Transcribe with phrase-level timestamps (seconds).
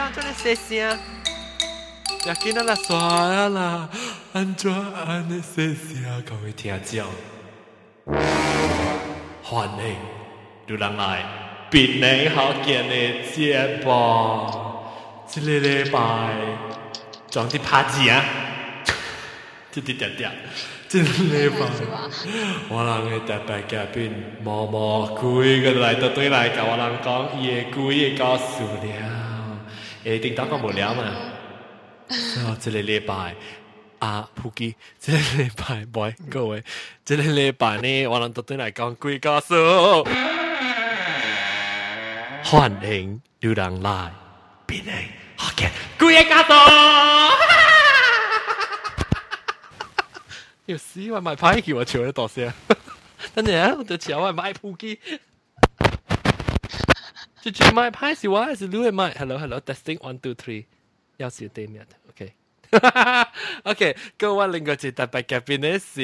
[0.00, 0.98] 安怎安细声？
[2.24, 2.74] 廿几啦，
[4.32, 6.24] 安怎安尼细声，
[6.56, 7.04] 听众，
[9.42, 9.96] 欢迎
[10.68, 11.22] 有人来，
[11.70, 14.50] 病你好见的节目，
[15.30, 15.98] 这个礼拜
[17.30, 18.24] 装的子啊，
[19.70, 20.30] 滴滴点点，
[20.88, 21.56] 这个礼拜，
[22.70, 24.10] 我人的大白嘉宾
[24.42, 28.60] 妈妈故个来到对来，跟我人讲，伊故意告诉
[30.04, 31.02] 诶，叮当个无聊嘛，
[32.08, 33.34] 啊，这个礼拜
[33.98, 36.64] 啊，普吉，这个礼拜喂各位，
[37.04, 39.54] 这个礼拜呢，我能特登来讲几家数，
[42.42, 44.10] 欢迎有人来，
[44.64, 45.68] 变诶，好嘅，
[45.98, 46.52] 几家数。
[50.64, 51.12] 要死！
[51.12, 52.50] 我买牌给我求了多少？
[53.34, 54.98] 等阵啊，我就求我买普吉。
[57.42, 58.28] 去 g m a 是
[58.68, 60.66] Hello，Hello，Testing one two three，
[61.16, 61.96] 要是对面的
[62.78, 66.00] ，OK，OK，Go One，另一个接单，拜 c a p i n i s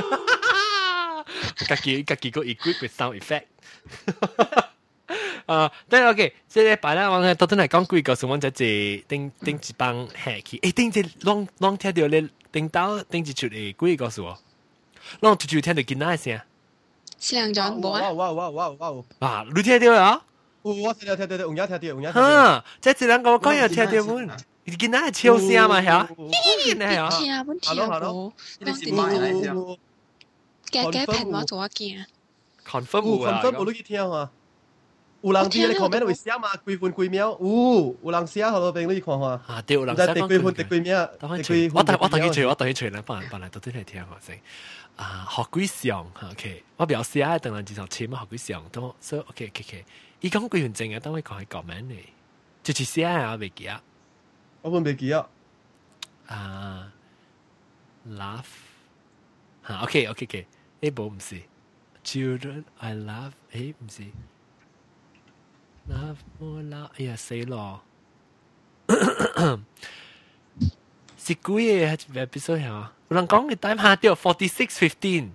[0.05, 0.11] 要了。
[0.11, 1.25] 哈哈哈。
[1.69, 3.45] 个个 equipped with sound effect。
[4.21, 4.73] 哈哈哈。
[5.47, 14.39] 啊，但係 OK，即係擺啦，我哋頭先嚟講幾個新聞，就係頂頂一幫下去，誒頂只攏攏聽到咧，頂到頂一出誒幾個數哦，
[15.21, 16.41] 攏就就聽到幾耐聲。
[17.19, 18.01] 四兩鐘無啊！
[18.11, 19.05] 哇哇哇哇哇！
[19.21, 20.21] 啊，你聽到啊？
[20.65, 22.13] 有我聽到聽到聽，有影聽到有影。
[22.13, 26.09] 哈，即係兩個我講有聽到本，幾耐笑聲嘛嚇？
[27.11, 28.33] 聽啊，本聽無，
[28.65, 29.77] 當時你個，
[30.73, 32.05] 加加平我做一件。
[32.69, 34.33] confirm 無啊！confirm 無你去聽啊！
[35.23, 36.49] 有人知你 comment 會寫嘛？
[36.67, 37.31] 幾分幾秒？
[37.41, 39.29] 有有人寫，好多俾你看看。
[39.47, 40.07] 啊，對，有人寫。
[40.15, 41.07] 第幾分第幾秒？
[41.07, 41.79] 第幾分？
[41.79, 44.39] 我等我等佢吹，我等佢吹，你幫幫嚟到啲嚟聽下先。
[44.97, 49.85] 啊，學幾上？OK，我表示啊，等人至少千蚊學幾上，都所以 OK OK OK。
[50.21, 51.01] 依講幾分鐘啊？
[51.01, 51.97] 等我講係 comment 嚟，
[52.63, 53.83] 就係寫啊，未記啊。
[54.63, 55.27] 我問未記啊？
[56.27, 56.93] 啊
[58.09, 58.45] ，laugh。
[59.67, 60.47] 嚇，OK OK OK，
[60.81, 61.41] 呢部唔是。
[62.05, 64.03] Children I love，誒唔是。
[65.89, 66.91] Love more love.
[67.07, 67.73] Yeah, say law.
[71.25, 72.93] 是幾個係一個 episode 嚇？
[73.09, 75.31] 有人講嘅 time 下掉 forty six fifteen。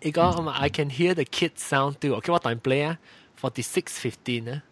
[0.00, 2.14] 伊講我嘛，I um, can hear the kid sound too。
[2.16, 2.98] OK，我等 play 啊
[3.40, 3.62] ，forty eh?
[3.64, 4.62] six fifteen 啊。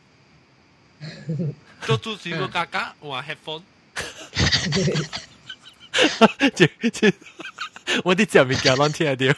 [1.83, 3.63] 做主持個格格，我 headphone。
[6.55, 7.09] 就就
[8.03, 9.35] 我啲正面嘅啷聽到，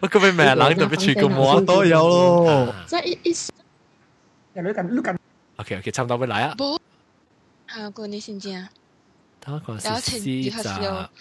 [0.00, 2.74] 我根本咪冷到俾全個網都有咯。
[2.86, 3.36] 即係一一，
[4.54, 5.18] 人類近都近。
[5.56, 6.54] OK OK，差唔多會嚟啊。
[6.56, 6.80] 不，
[7.68, 8.68] 啊，過年先見啊。
[9.40, 10.50] 他講是四集，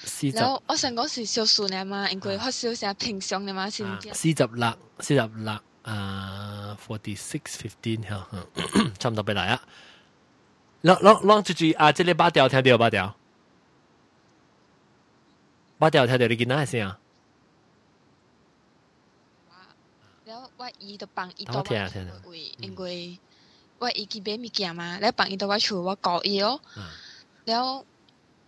[0.04, 0.38] 四集。
[0.38, 4.14] 然後我想講是少數咧嘛，因為發燒成平常咧嘛先見。
[4.14, 8.28] 四集六，四集六啊，forty six fifteen 嚇，
[9.00, 9.62] 差唔多會嚟啊。
[10.82, 11.92] 让让让出去啊！
[11.92, 13.16] 这里八掉，听掉，八掉，
[15.80, 17.00] 八掉，听掉，你干啥事啊？
[20.26, 21.76] 然后我伊就帮伊多帮，
[22.60, 23.20] 因为
[23.80, 26.60] 我伊去买物件嘛，来帮伊多外出，我教伊哦。
[27.46, 27.84] 然后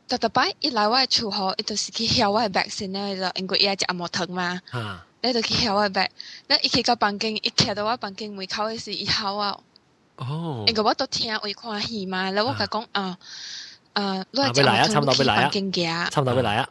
[0.07, 4.59] 大得摆一来外出后，伊就是去敲外百先，因为个，因为伊爱食阿木疼嘛。
[4.71, 5.05] 啊。
[5.21, 6.09] 你就是敲外百，
[6.47, 9.59] 那一去到房间，一看到我房间门口的是一号啊。
[10.19, 13.17] 哦，因為我都聽會看戲嘛，然後我甲講啊，
[13.93, 16.69] 啊，你係差唔多去房間嘅，差唔多要來啊。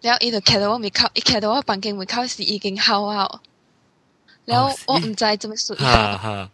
[0.00, 3.40] 然後伊就企到我門口，伊企到我房間門口時已經哭啊。
[4.44, 5.76] 然後我唔知怎麼說。
[5.76, 6.50] 哈哈，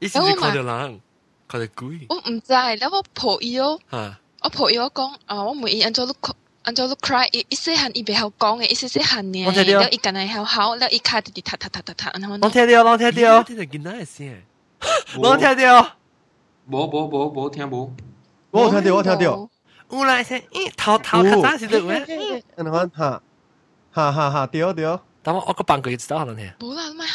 [0.00, 1.00] 伊是看到人，
[1.48, 2.06] 看到鬼。
[2.10, 3.80] 我唔知，然後我抱伊哦，
[4.42, 6.12] 我抱伊我講啊，我問伊安怎你
[6.62, 14.44] 安怎你 cry，伊伊細漢伊袂曉講嘅，伊細細漢嘅，然後伊敢係曉哭，然後伊卡直直踢踢踢踢踢，我聽到，我聽到，聽到見到係先。
[15.16, 15.88] 我听到，
[16.66, 17.92] 无无无无听无，
[18.50, 19.20] 我听到我听到，
[19.90, 20.40] 有来是，
[20.76, 21.84] 头头壳啥时阵？
[21.86, 21.98] 喂，
[22.98, 23.20] 啊，
[23.94, 27.06] 哈哈哈，屌屌，等我我个房间知道，不了你们，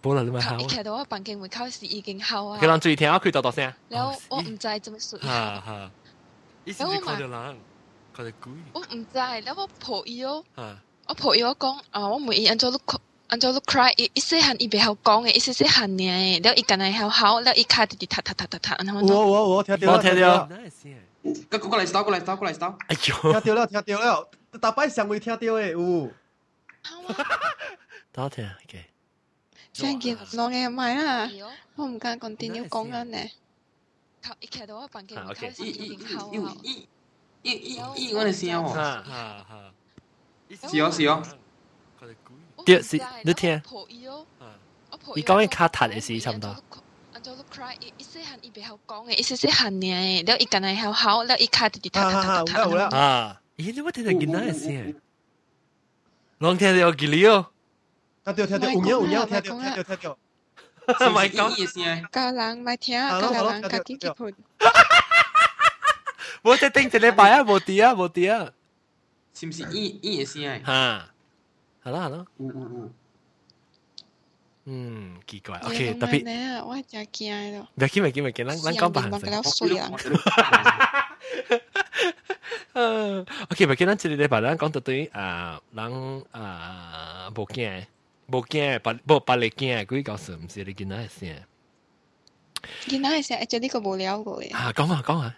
[0.00, 3.72] 不能你开，到我房间门口是已经好啊，有人注意听，我可以做声？
[3.88, 5.90] 然后我唔知怎么说，哈哈，
[6.64, 7.54] 然后我嘛，
[8.72, 10.44] 我唔知，然后我婆姨哦，
[11.06, 12.78] 我婆姨我讲，啊，我每一样做都
[13.28, 20.48] 按照都 cry，一些汉伊别好讲诶，一些些汉念诶，了伊敢来还好，了伊卡滴滴塔塔塔塔塔，我我我听到了，我听到了，
[21.50, 26.10] 搁过来走过来走过来走，哎呦，听到了听到了，大伯上位听到了，有，
[28.14, 28.84] 好听，OK，
[29.74, 31.30] 再见，拿个麦啊，
[31.76, 33.18] 我唔敢讲点要讲个呢，
[34.40, 36.88] 伊看到我房间，伊开始点头，伊伊
[37.42, 38.70] 伊伊伊伊，我咧先哦，
[40.48, 41.22] 是哦是哦。
[42.76, 43.60] 對，是你聽。
[45.14, 46.54] 伊講嘅卡塔嘅事差唔多。
[47.80, 52.96] 伊細漢伊袂曉講嘅，伊細細漢嘅，了伊敢係曉考，了伊卡直直塔塔塔塔塔。
[52.96, 53.40] 啊！
[53.56, 54.96] 咦，你冇聽到囡仔嘅事？
[56.38, 57.50] 我聽到有幾料？
[58.24, 60.18] 啊對，聽到有影有影，聽到聽到聽到。
[61.08, 64.34] 唔係講嘅事，家人咪聽，家人家己結婚。
[66.42, 68.52] 我即頂一禮拜啊，無佇啊，無佇啊。
[69.34, 70.62] 是毋是伊伊嘅事？
[70.66, 71.08] 嚇！
[71.88, 72.26] 係咯係咯。
[72.38, 72.90] 嗯嗯嗯。
[74.70, 75.58] 嗯，奇怪。
[75.60, 76.64] OK，特別。
[76.64, 77.66] 我係就見喺度。
[77.74, 79.10] 唔係見咪見咪見，咱咱講白行
[79.50, 79.68] 程。
[83.50, 85.90] OK，咪見咱一個禮拜，咱講到對啊，咱
[86.32, 87.84] 啊無驚
[88.26, 91.28] 無驚，八無八嚟驚，佢講什唔知你見哪一聲？
[92.86, 93.38] 見哪一聲？
[93.40, 94.54] 誒，就呢個無聊過嘅。
[94.54, 95.34] 啊，講下講下。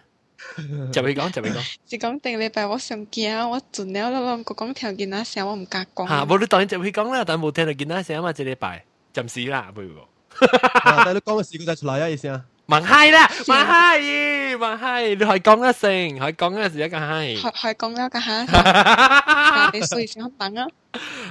[0.91, 1.59] 就俾講，就俾講。
[1.87, 3.47] 是講定你俾我上見啊！
[3.47, 6.07] 我盡了啦，我講條件啊，成我唔夾講。
[6.07, 6.25] 嚇！
[6.25, 8.83] 無你當然就俾講啦，但係冇聽到件啊，成啊嘛，一禮拜
[9.13, 9.93] 暫時啦，不如。
[10.39, 12.43] 但係你講個事故就出嚟啊，意思啊？
[12.67, 17.39] 唔係啦，唔係，唔係，你係講一成，係講一時一個係。
[17.41, 19.69] 係係講一個係。
[19.73, 20.65] 你所以想等啊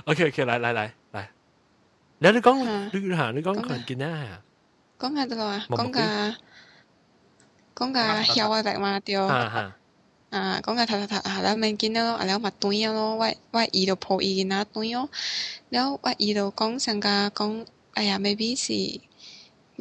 [0.05, 1.23] ？OK OK，嚟嚟嚟嚟，
[2.19, 2.57] 你你講，
[2.93, 4.41] 你嚇你講條件啊？
[4.99, 6.37] 講下得啦，講下。
[7.81, 9.75] 讲个晓话白嘛对，啊，
[10.31, 15.09] 讲个读读读啊，咱免见了咯，啊，了嘛断啊咯，我我伊就抱伊囡仔断哦，
[15.71, 19.01] 然后我伊就讲上加讲，哎呀，maybe 是，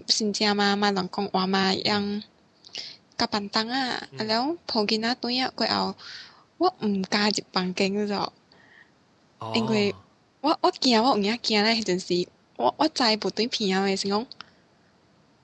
[0.07, 2.23] 新正嘛嘛人讲话嘛样，
[3.17, 5.93] 甲便当啊，啊了破囡那断啊过后，
[6.57, 8.33] 我毋敢入房间了，
[9.53, 9.93] 因为，
[10.41, 14.25] 我我惊我唔影惊咧，迄阵时，我我再无断片了，是讲，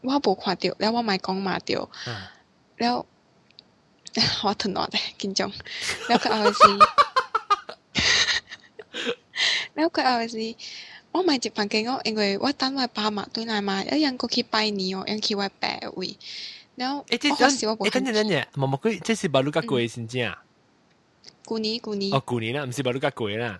[0.01, 1.87] 我无看着，然后我咪讲嘛着。
[2.79, 2.95] แล้ว
[4.39, 4.89] ฮอตถึงนอน
[5.21, 5.51] กินจง
[6.07, 6.73] แล้วก็เอาสิ
[9.75, 10.47] แล้วก็เอาสิ
[11.11, 16.09] ว่ามาจะฟังเก่งก็เองเลยว่าตั้งไว้ปามาตัวนายมาแล้วยังก็คิดไปนี่อ๋อยังคิดวว้แปะวุย
[16.77, 18.29] แล้วเอ๊ะจริงจรงเอ๊ะจริงจริง
[18.61, 20.25] มามาคุยเจ๊สิบาลูกาเกย์จริงจริง
[21.49, 23.51] กูนี้กูนี้อ๋อกูนี้นะม่ใช่บาลูกาเกย์นะ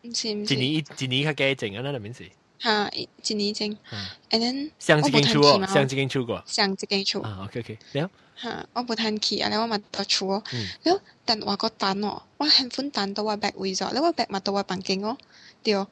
[0.00, 2.28] ไม่ใช่จีนี้จีนี้เขาแก่จริงอ่ะนั่นแหละไม่ใช่
[2.60, 4.06] 哈，一年前，嗯。
[4.30, 10.42] a n d then 我不谈气嘛，上几天出过，上几天出，啊，OK OK，了，哈，我不谈气啊，了，我冇到处哦，
[10.84, 15.16] 了，但我个单哦，我很分单到我百位咗，了我百冇到我旁边哦，
[15.62, 15.86] 对哦，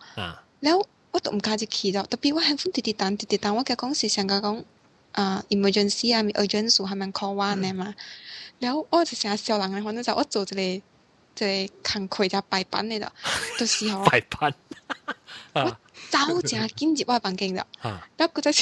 [0.61, 0.77] 了，
[1.13, 4.65] 我都唔加只气咗，特别我很分滴滴单滴滴单，我甲公司想个讲
[5.13, 7.95] 啊 emergency 啊，emergency 系咪靠娃呢嘛，
[8.61, 10.85] 了，我一成少人咧，话，那就我做即个
[11.35, 13.11] 即个扛柜只白班嚟咯，
[13.59, 14.05] 都是候。
[14.07, 14.53] 白班。
[15.55, 15.79] 啊。
[16.11, 18.53] 早前紧入我房间了，然后佮在，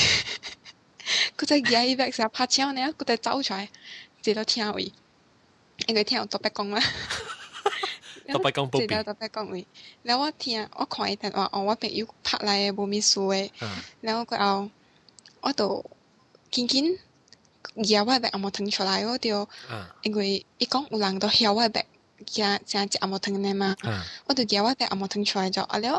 [1.39, 3.69] 佮在野外是拍枪呢，佮在走出来，
[4.23, 4.93] 坐到听位，
[5.87, 6.81] 因为听我做白工嘛，
[8.31, 9.67] 做白工，坐到做白工位，
[10.03, 13.51] 然后我听我看伊段话，哦， 我朋友拍来的无米数的，
[14.01, 14.71] 然后佮后，
[15.41, 15.85] 我就
[16.51, 16.99] 紧紧
[17.75, 19.49] 野外白阿木藤出来，我就，
[20.03, 21.85] 因为伊讲有人在野外白，
[22.27, 23.77] 加加只阿木藤呢嘛，
[24.27, 25.99] 我就野外白阿木藤出来就阿了。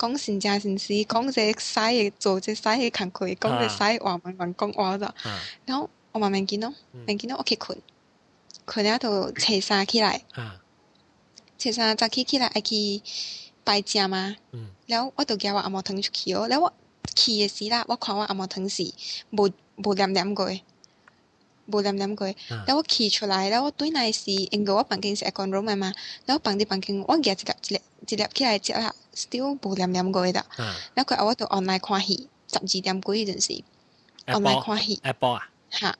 [0.00, 5.14] 讲新疆、新疆，讲些西的，做些西的，工开，讲些西话，慢慢讲话着。
[5.66, 6.72] 然后我慢慢见咯，
[7.06, 7.78] 慢见咯，我去困，
[8.64, 10.22] 困了都穿衫起来。
[11.58, 13.02] 穿衫早起起来爱去
[13.62, 14.34] 拜正吗？
[14.86, 16.46] 然后我都叫我阿嬷疼出去哦。
[16.48, 16.72] 然后我
[17.14, 18.90] 去的死啦，我看我阿嬷疼是
[19.30, 20.50] 无无黏黏过。
[21.70, 25.92] 无念念过，然后我起出来，然后我对来时，因个我房间是 a i r o n o m 嘛，
[26.26, 30.32] 然后房间房间我夹一粒一粒一粒起来，接啦，still 冇念念过的。
[30.32, 30.48] 度。
[30.94, 33.62] 然后我到 online 看戏，十二点几阵时
[34.26, 35.00] ，online 看戏。
[35.02, 35.96] 下 p 啊，哈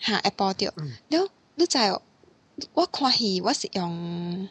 [0.00, 0.74] 哈，下 p 着，
[1.08, 2.02] 然后你知哦？
[2.74, 4.48] 我看戏我是用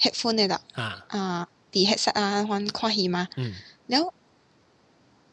[0.00, 3.26] headphone 啊，戴 headset 啊翻看戏嘛，
[3.86, 4.12] 然后，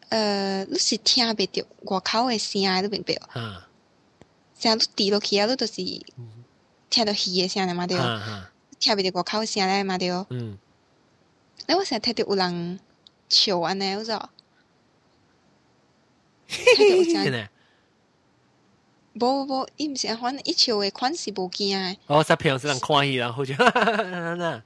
[0.10, 3.16] 呃，你是听不到外口的声，你明白？
[4.66, 5.74] 像你提落去啊，你都是
[6.90, 7.86] 听到戏的声的嘛？
[7.86, 8.20] 对哦，
[8.80, 9.98] 听不着我口声嘞嘛？
[9.98, 10.26] 对哦。
[10.32, 10.58] 嗯。
[11.68, 12.80] 那我现在听到有人
[13.30, 14.30] 笑，安尼，我操！
[16.48, 16.64] 嘿
[17.04, 17.48] 嘿嘿。
[19.14, 21.98] 无不不伊毋是安反正一笑诶款是无惊诶。
[22.08, 23.82] 我煞平常时人看伊，然后就哈哈
[24.36, 24.64] 哈。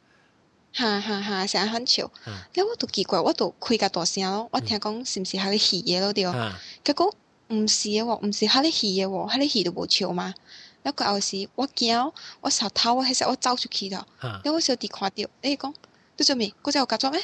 [0.73, 2.09] 哈哈哈，是啊，很笑。
[2.25, 2.33] 嗯。
[2.55, 4.47] 那我都奇怪，我都开个大声咯。
[4.51, 6.13] 我听讲是毋是下了戏的咯？
[6.13, 6.23] 对
[6.85, 7.13] 结果。
[7.53, 10.33] 唔是嘅喎，唔是哈哩戏嘅我哈哩戏都无笑嘛。
[10.83, 11.99] 那个后时我惊，
[12.41, 14.07] 我实头我其实我走出去了。
[14.43, 15.73] 因为我小弟看到，你讲
[16.17, 16.51] 你做咩？
[16.61, 17.21] 哥在有夹装咩？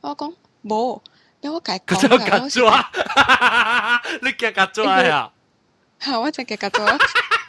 [0.00, 0.30] 我讲
[0.64, 1.00] 冇，
[1.40, 2.00] 因后我改讲。
[2.00, 5.32] 哥在又夹抓， 你夹夹抓啊？
[5.98, 6.84] 哈，我在夹夹抓，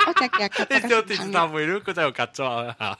[0.08, 0.67] 我在夹夹。
[0.84, 3.00] 你叫田大梅，你哥在又夹抓了哈？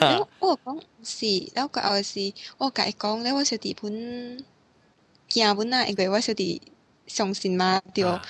[0.00, 4.42] 我我讲唔是，那个后时我改讲，然我小弟本
[5.28, 6.60] 惊本啊，因为我小弟。
[7.06, 8.20] 伤心嘛后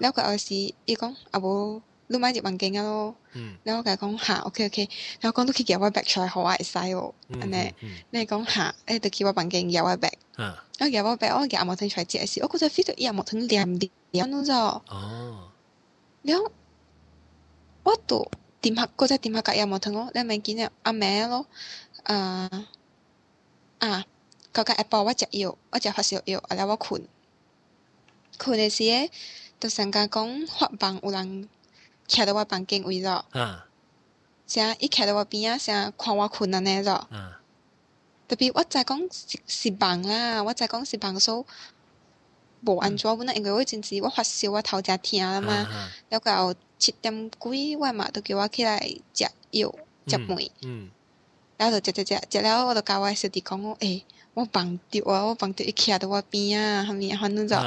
[0.00, 3.14] 你個时，伊讲阿婆你买只房间啊咯，
[3.62, 4.88] 你我讲嚇 OK OK，
[5.20, 7.74] 然后都企去日我白出来，好閪曬喎，你
[8.10, 10.12] 你讲嚇诶，都企我望鏡幾日我白，
[10.78, 14.82] 我幾日我白我幾阿冇睇出嚟即係事，我嗰只飛碟又冇睇掂啲，你講咁就，
[16.22, 16.34] 你
[17.84, 19.18] 我嗰只
[20.12, 21.46] 你咪見阿媽咯，
[22.04, 22.50] 啊
[23.78, 24.04] 啊！
[24.52, 27.06] 搞緊一煲我食药，我食发烧药，然後我困。
[28.40, 29.10] 困的时，诶，
[29.60, 31.48] 就上加讲发梦，有人
[32.08, 32.90] 徛在我房间咯。
[33.32, 33.66] 了，
[34.46, 37.08] 啥伊徛在我边啊，啥看我困安尼了。
[38.26, 41.44] 特别我在讲是是梦啦，我在讲是梦所
[42.64, 45.66] 无安怎，住我，因为我已经是我发烧，我头只疼了嘛。
[46.08, 48.78] 了到七点几我嘛，都叫我起来
[49.12, 49.74] 食药、
[50.06, 50.90] 食饭，嗯
[51.58, 53.86] 然后食食食，食了我就甲我小弟讲我下。
[54.34, 55.24] 我放掉啊！
[55.26, 57.60] 我放掉伊徛伫我边啊，后面安尼款啰。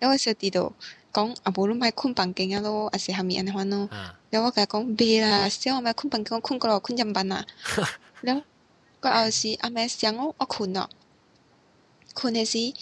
[0.00, 0.72] 了，我小弟都
[1.12, 3.88] 讲啊，无侬歹困房间啊咯，还是后面安尼款咯。
[4.30, 7.44] 了，我甲讲袂啦，小阿妹困房间，我困过了，困怎点半呐。
[8.26, 8.42] 后
[9.00, 10.90] 过后是阿妹想我，我困咯。
[12.12, 12.74] 困的时，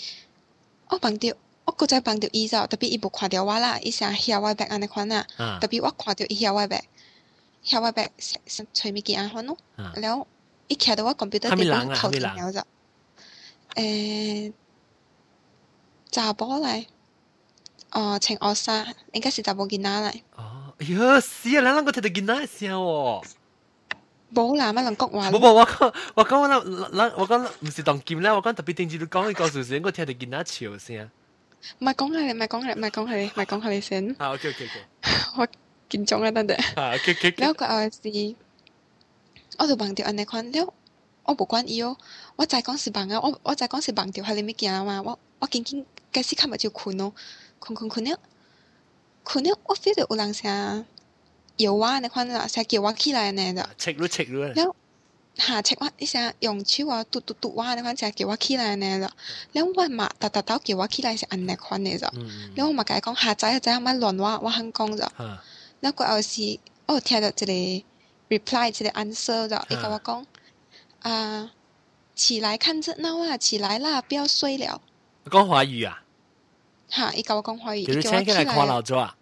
[0.88, 1.35] 我放掉，
[1.66, 5.26] 我搁再放着伊走，特别伊无看着我啦，伊成吓我白安尼款啊，
[5.61, 6.82] 特别我看着伊吓我白，
[7.62, 9.58] 吓我白，随随咪见安尼款咯。
[10.11, 10.26] 后
[10.68, 12.64] 伊徛伫我 computer 电脑头前了着。
[13.76, 14.52] 诶，
[16.10, 16.87] 查玻嚟，
[17.92, 20.14] 哦，情恶杀，应该是查玻璃拿嚟。
[20.37, 23.25] 哦，哎呀，死啦，个听到吉他声喎。
[24.34, 25.30] 冇啦，乜林国华。
[25.30, 31.10] 冇冇，我讲，我讲，我讲，唔是当剑啦，我讲特别定住你讲一个事实，我听到吉他潮声。
[31.78, 34.10] 唔系讲下你，唔系讲下你，唔系讲下你，唔系讲下你先。
[34.18, 35.18] 啊，OK OK OK。
[35.38, 35.48] 我
[35.88, 36.54] 紧张啊，真系。
[36.75, 37.34] 啊，OK OK OK。
[37.38, 38.37] 然后佢系，
[39.58, 40.72] 我就望住安尼款料。
[41.28, 41.94] 我不管伊哦，
[42.37, 47.12] 我再讲是梦啊，我我再讲是梦，掉在里边见啊嘛，我我紧紧开始看目就困咯，
[47.58, 48.18] 困困困了，
[49.25, 50.49] 困了我 feel 到有人些
[51.58, 53.68] 有我的款啦，先叫我起来呢了。
[53.76, 54.54] 吃都吃了。
[54.54, 54.75] 了，
[55.37, 55.90] 哈吃哇！
[55.99, 59.11] 你先用手哇，嘟嘟嘟娃的款先叫我起来呢了。
[59.54, 62.11] 后我嘛，打打倒叫我起来是安那款的了。
[62.56, 65.12] 后我嘛讲，下载下载么乱娃，我很讲着。
[65.80, 67.85] 那个要是哦，听到这里
[68.30, 70.26] ，reply 这里 answer 着，伊甲我讲。
[71.08, 71.50] 啊！
[72.14, 73.36] 起来看热闹啊！
[73.38, 74.82] 起来啦，不要睡了。
[75.30, 76.02] 讲华语啊！
[76.90, 78.44] 哈，伊甲我讲华语，叫请起来。
[79.00, 79.16] 啊。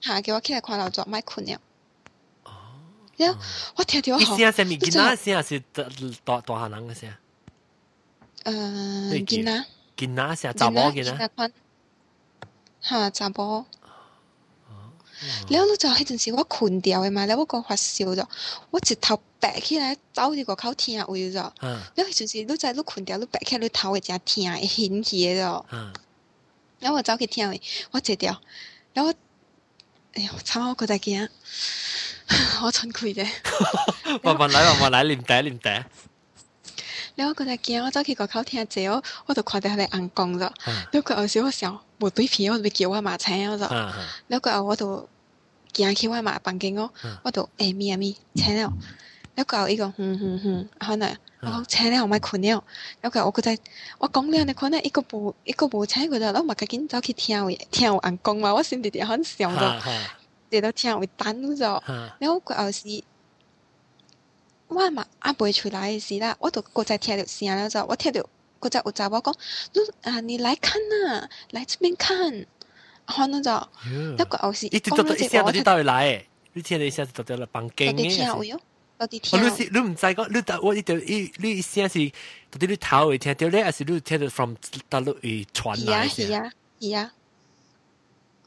[0.00, 1.60] 哈，叫我起来看闹钟，麦困了。
[2.44, 2.50] 哦，
[3.76, 4.20] 我听着好。
[4.20, 5.60] 一声是闽南，一声是
[6.24, 7.12] 大大汉人的声。
[8.44, 9.66] 呃，闽南，
[9.98, 11.30] 闽南是查甫，闽南。
[12.80, 13.66] 哈，查甫。
[15.48, 18.26] 然后，侬就那阵时我困掉的嘛，然后我刚发烧着，
[18.70, 21.52] 我一头白起来，走一个客厅位着。
[21.60, 21.78] 嗯。
[21.94, 25.64] 然后就是，你在你困掉，你白起来，你头会正疼，会晕起的咯。
[25.72, 25.92] 嗯。
[26.78, 27.60] 然后我走去听的，
[27.90, 28.40] 我坐掉，
[28.94, 29.12] 然后，
[30.14, 30.62] 哎呀，惨！
[30.62, 31.22] 我刚才讲，
[32.62, 33.24] 我惭愧的。
[34.22, 35.84] 慢慢来，慢慢来，领带，领带。
[37.18, 40.54] 然我刚才惊，我走去外口听哦，我就看到他的红光了。
[40.92, 43.92] 那个后时我想，没对片，我咪叫我妈请了着。
[44.28, 45.08] 那个后，我就
[45.72, 46.88] 惊起我妈房间，我，
[47.24, 48.72] 我就哎咪啊咪请了。
[49.34, 51.10] 然后个后一个哼哼哼，可能，
[51.40, 52.48] 我讲请了我咪困了。
[53.00, 53.60] 然那个我刚才，
[53.98, 59.82] 我讲了，你可能一个无一个无请过来，老马赶紧走去听为听红光嘛，我心里就好想着。
[60.52, 61.82] 在到听为等着。
[62.20, 62.84] 后个后是。
[64.68, 68.24] 我嘛也会出来是啦，我都刚才听着声了，就我听着
[68.60, 69.34] 刚才我查我讲，
[69.72, 72.46] 你啊，你来看呐，来这边看，
[73.06, 73.50] 看那就
[74.16, 76.22] 那个偶是，直都一下都接到伊来，
[76.52, 78.04] 你听了一下子走掉了房间诶。
[78.04, 78.60] 我听有，
[78.98, 79.20] 我听。
[79.40, 82.06] 你是你唔知个，你我一条一，你先是
[82.50, 84.54] 到滴你头会听，掉咧还是你听着从
[84.90, 86.06] 大陆会传来？
[86.06, 87.12] 是啊，是啊，是啊。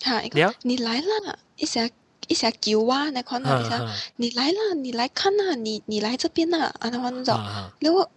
[0.03, 1.87] 好，了，你来了，一下
[2.27, 3.61] 一下叫我来看呐！
[3.63, 7.01] 一下，你来了，你来看呐，你你来这边呐，安怎讲？
[7.37, 8.11] 反正，了我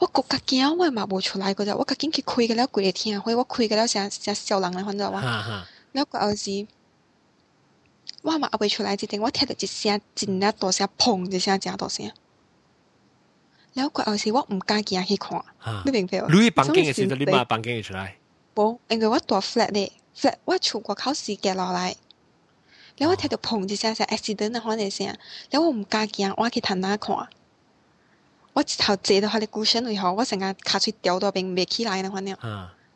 [0.00, 6.66] 我感觉惊，我也嘛无出来个只，我赶紧去开个了鬼听，所以我开个了声声笑人个反正话，那个后是，
[8.22, 12.10] 我嘛压袂出来之前，我听到一声真啊大声，砰一声真大声。
[13.74, 15.40] 了，过后时我毋敢行去看，
[15.84, 16.20] 你明白？
[16.22, 16.30] 无？
[16.42, 18.16] 以房间诶时阵，你把房间出来。
[18.56, 21.94] 无，因为我住 flat 咧，flat 我出过考试嘅落来。
[22.98, 25.06] 了我听到砰一声声，还是哪样喊一声？
[25.06, 27.16] 了我毋敢行，我去探仔看。
[28.52, 32.36] 我一头坐到发咧，孤身为吼，我成个卡出掉到边，未起来呢，反正。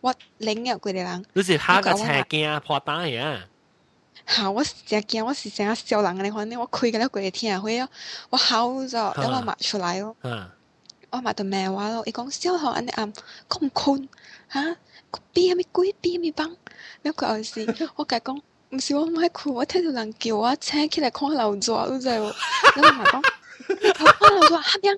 [0.00, 1.24] 我领啊，桂个人。
[1.32, 3.42] 你是怕个贼惊啊，胆打呀？
[4.26, 7.88] 好，我是贼惊，我是成日笑人嘅，反正我开个了桂个天啊，去咯，
[8.28, 10.14] 我好咗，等我卖出来咯。
[10.22, 10.50] 嗯。
[11.14, 13.12] 我嘛就骂我咯，伊讲小号安尼暗，
[13.46, 14.08] 光困，
[14.48, 14.60] 哈，
[15.12, 16.56] 个憋咪鬼憋咪棒，
[17.02, 18.20] 了佫又是， 我讲，
[18.70, 22.24] 唔是，我唔爱困，我听到人叫我醒起来看老蛇，你知无？
[22.76, 23.22] 我嘛讲，
[23.96, 24.92] 看流蛇哈喵，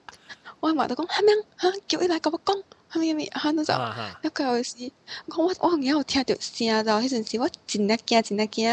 [0.60, 4.90] 我嘛就讲哈喵，哈，叫伊来甲我讲，哈咪咪，哈，那就，了佫又是，
[5.26, 8.66] 我我我眼有听到声就，迄阵时我真勒惊真勒惊，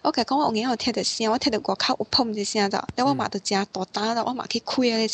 [0.00, 5.06] 我讲我眼有听到声，我听到外口有砰一声就，了我嘛就睁大胆了，我嘛去开咧。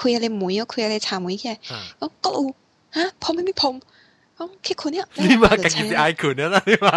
[0.00, 1.54] คุยอะไรหมูยคุยอะไรชาหมูยแค่
[2.24, 2.44] ก็อู
[2.96, 3.74] ฮะผมไม่มีผม
[4.62, 6.88] แค่คนเนี้ยนี่มากินไอคุณนะนี่ม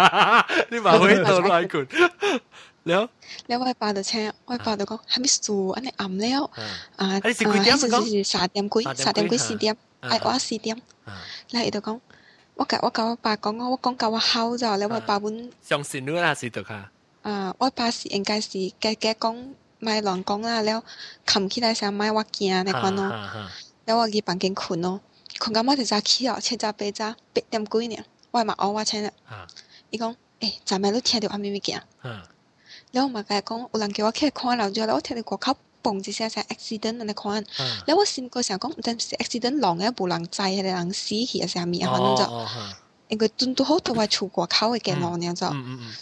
[0.70, 1.86] นี่มาเฮ้ยตัวไอคุณ
[2.88, 3.02] แล้ว
[3.46, 4.12] แล้วไอ้ป้าเดช
[4.46, 6.66] ไอ้ป้าเดก็ฮัมิสูอันนี้อ่ำแล้วอ่า
[7.24, 9.76] อ่าสี่สาเดียมกุยสามเดียมกุยสี่เดียม
[10.10, 10.78] ไอ้ว่าสี่เดียม
[11.50, 11.92] แล้วไอ้เด็ก็
[12.58, 15.34] ว่ากัว่ากับป้าก็ว่ากับว่าเฮาจ้แล้วว่าป้าบุญ
[15.70, 16.80] จังสีนเนื้อสีเด็กค่ะ
[17.26, 19.28] อ่าว่าป้าสิเอ็งกายสิแกแกก็
[19.84, 20.82] 卖乱讲啦了，
[21.26, 24.98] 扛起来想卖我惊，你看咯，了我去房间困咯，
[25.38, 27.98] 困到我就早起哦，七早八早八点几呢，
[28.30, 29.10] 我嘛熬我醒呢。
[29.90, 31.76] 伊讲，诶，昨晚你听着阿咪咪惊？
[32.02, 37.30] 然了我嘛甲伊讲，有人叫我起来看老然后我听着外口嘣一声声 accident，你看？
[37.34, 37.44] 然
[37.88, 42.46] 了我心个想讲，唔知是 accident 狼诶，无人在个，人死去个啥物啊，正就，
[43.08, 44.78] 因为真都好在我出外口诶。
[44.78, 45.46] 惊路呢就，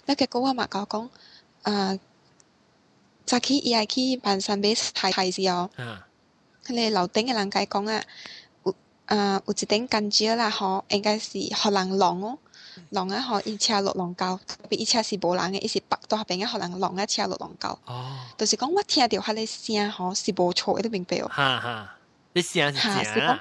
[0.06, 1.10] 那结果我嘛甲伊讲，
[1.62, 1.98] 啊。
[3.26, 5.70] 早起伊爱去半山买菜，菜子哦。
[6.66, 8.02] 迄个楼顶诶人甲伊讲啊，
[8.64, 8.74] 有，
[9.06, 12.38] 呃，有一顶公车啦，吼，应该是互人弄哦，
[12.90, 17.76] 弄啊吼，伊车落龙沟，特别伊车是无人诶，伊是北边边个互人弄啊，车落龙沟。
[17.86, 18.18] 哦。
[18.38, 21.28] 就是讲，我听着迄个声吼，是无错的，明白哦。
[21.30, 21.96] 哈哈，
[22.32, 23.40] 你声是正啊。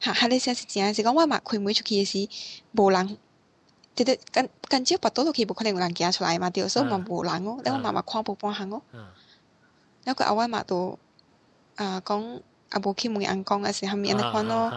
[0.00, 2.28] 哈，你声是正，是讲我嘛开门出去时，
[2.72, 3.18] 无人。
[3.96, 6.50] 直直赶赶只把多落去，我可能人行出来嘛。
[6.50, 9.06] 掉，所以我无拦我，然后妈妈宽不宽行然
[10.04, 10.98] 那个阿外嘛都
[11.76, 14.70] 啊讲阿无去问阿公，阿是含面阿可咯，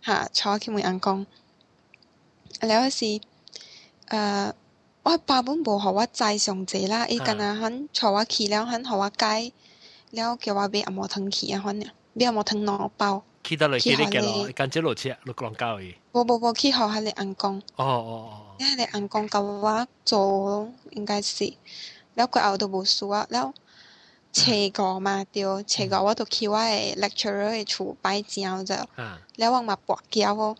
[0.00, 1.26] 哈坐去梅阿公。
[2.60, 3.20] 阿后是
[4.06, 4.54] 呃，
[5.02, 9.52] 我爸本无互我载上侪啦，伊干阿喊坐我去了喊互我解
[10.12, 13.24] 了，叫我买阿毛汤去阿罕俩，买阿毛汤拿包。
[13.42, 15.78] 去到落去你降落，赶只落车，六郎交
[16.14, 21.52] 无无无去学下咧暗工，下咧暗工教我做应该是，
[22.14, 23.26] 了过后都无事啊。
[23.30, 23.52] 了，
[24.32, 28.88] 上个嘛对，上个我都去我诶 lecturer 诶厝摆正着。
[29.38, 30.56] 了我嘛跋脚哦，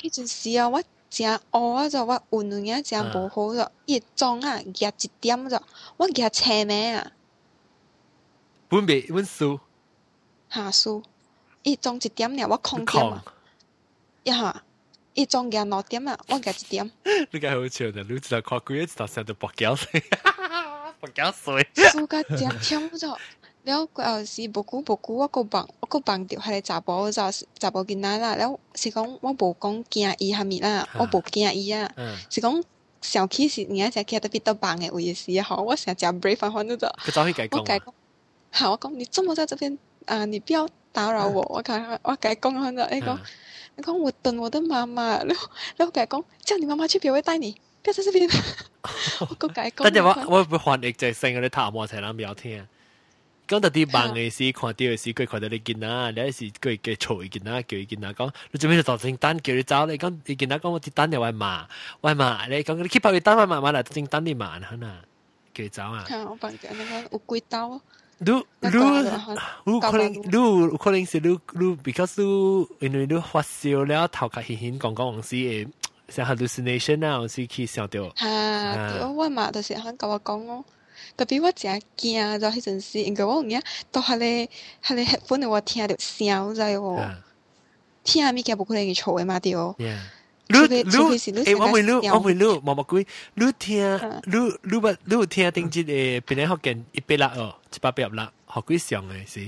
[0.00, 0.66] 迄 阵时啊！
[0.66, 1.86] 我真乌啊！
[1.86, 5.62] 着我运眼真无好着，伊装啊夹一点着，
[5.98, 7.12] 我夹青眉啊。
[8.68, 9.60] 本本文书。
[10.48, 11.02] 下书。
[11.62, 13.22] 一装一点了，我空掉嘛。
[14.26, 14.60] 一下，
[15.14, 16.90] 一中间落点啊，我拿一点。
[17.30, 19.82] 你该好笑的，你知道看鬼子在上头白叫，哈
[20.24, 21.66] 哈哈哈哈，白叫水。
[21.92, 23.16] 暑假这样听不到，
[23.62, 28.34] 了过后是不古不古，我个帮，我个帮掉下来查甫，查查甫囡仔啦。
[28.34, 31.88] 然后是讲，我无讲惊伊下面啦，我无惊伊啊。
[32.28, 32.60] 是讲，
[33.00, 36.90] 上期是人家在其他得比较棒的位置，是好，我想找 break 分分那种。
[37.52, 37.94] 我改讲，
[38.50, 43.16] 好，我讲你这么在这边啊，你不要打扰我，我改我改讲换的 A 哥。
[43.82, 48.28] 讲我等我的妈妈，然后然后改工，叫你妈妈去表外带你，不要在这边。
[49.40, 49.84] 我改讲。
[49.84, 52.66] 那句话我不会翻译，就是生我的塔莫才难比较听。
[53.46, 61.64] 到啲忙的是看掉的是快快的见啊，你是佢快吵见啊，叫佢见啊，讲你咩就做订单，叫你走你讲你见啊，讲我订单要喂卖，
[62.00, 65.00] 喂卖你讲你去跑去单外卖买来订单的嘛，可能
[65.54, 66.04] 叫走啊。
[66.28, 67.80] 我放假你个乌龟刀。
[68.24, 68.70] 都都
[69.64, 72.22] 都可能，都有可能是都都，比较是
[72.80, 75.66] 因为都发烧了，头壳晕晕，刚刚往事也
[76.08, 78.08] 像 hallucination 啊，往事起想到。
[78.16, 80.64] 哈，我嘛就是很跟我讲哦，
[81.14, 83.60] 特别我正惊，然后迄阵时，因为我唔呀，
[83.92, 84.48] 都系你
[84.80, 87.14] 系你喜欢的话，听下条声仔哦。
[88.02, 89.74] 听下咪家不可能错的嘛，对哦。
[90.54, 90.62] ลู่
[90.94, 91.06] ลู่
[91.46, 93.02] เอ้ว่ามือลู่ว่ามือลู่มองมากุย
[93.40, 93.90] ลู่เทียน
[94.32, 99.44] ลู่ลู่บลู่เทียนติงจิตเอ้เป็นไอ้หอกเกนอีเปล่าเออจะเปแบบละฮอกุยเสียงเลยสิ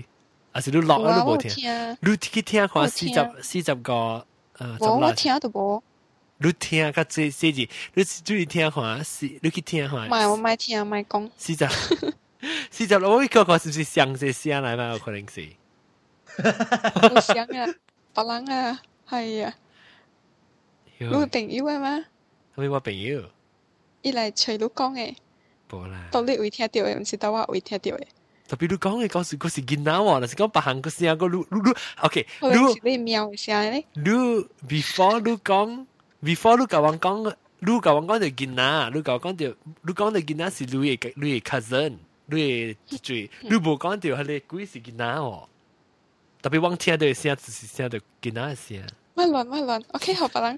[0.54, 1.70] อาศัยลู่หลอกลู่บ่เทีย
[2.04, 4.00] ลู่ที่เทียนขวาสี่จับสี่จับก็
[4.56, 5.12] เอ่อจับหลัน
[5.56, 5.58] ว
[6.42, 11.72] ลู่เทียนก็สีสี่จีลู่จู่เทียนขวาสี่ลู่ที่เทียนขวาไม่ไม่เทียไม่กงสี่จับ
[12.74, 15.46] สี่จับโอ้ยก็ขวาสี่สี่เสียงสี่เสียงอะไรมาเอาคนเองสิ
[17.26, 17.66] เสียงอะ
[18.14, 18.62] ปรังอะ
[19.12, 19.50] ฮช่
[21.06, 22.04] 嗰個朋友啊嘛，
[22.56, 23.22] 你話朋友，
[24.02, 25.14] 伊來找你講誒，
[25.76, 28.00] 無啦，當你會聽到誒，毋是當我會聽到誒。
[28.48, 32.26] 特別你講嘅嗰時嗰時見到我，但是講別行嗰時啊，個你你你，OK，
[32.82, 34.00] 你你喵聲咧，你
[34.66, 35.86] before 你講
[36.22, 39.48] ，before 你甲我講，你甲我講就見到，你甲我講就，
[39.82, 45.48] 你講就見到是你嘅你嘅 cousin，你嘅最，你無講就係你鬼是見到我，
[46.42, 48.82] 特別我聽到聲只是聽到見到聲。
[49.18, 49.82] Melon, melon.
[49.96, 50.54] Okay, hop lang.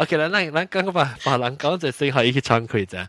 [0.00, 2.86] okay, lang lang lang gang ba, ba lang gang zai sai hai ki chang kui
[2.88, 3.06] zai.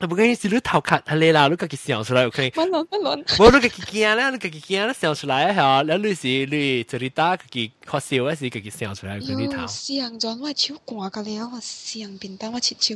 [0.00, 2.50] 你唔緊要，是你頭殼係你啦，你自己想出來，OK？
[2.50, 9.66] 不論不論，我你自己驚啦，你自己驚啦，想出來嚇，你你是你自己打自己發燒，還是自己想出來佢啲頭？
[9.66, 12.94] 想咗我手掛個了，我想變得我切手。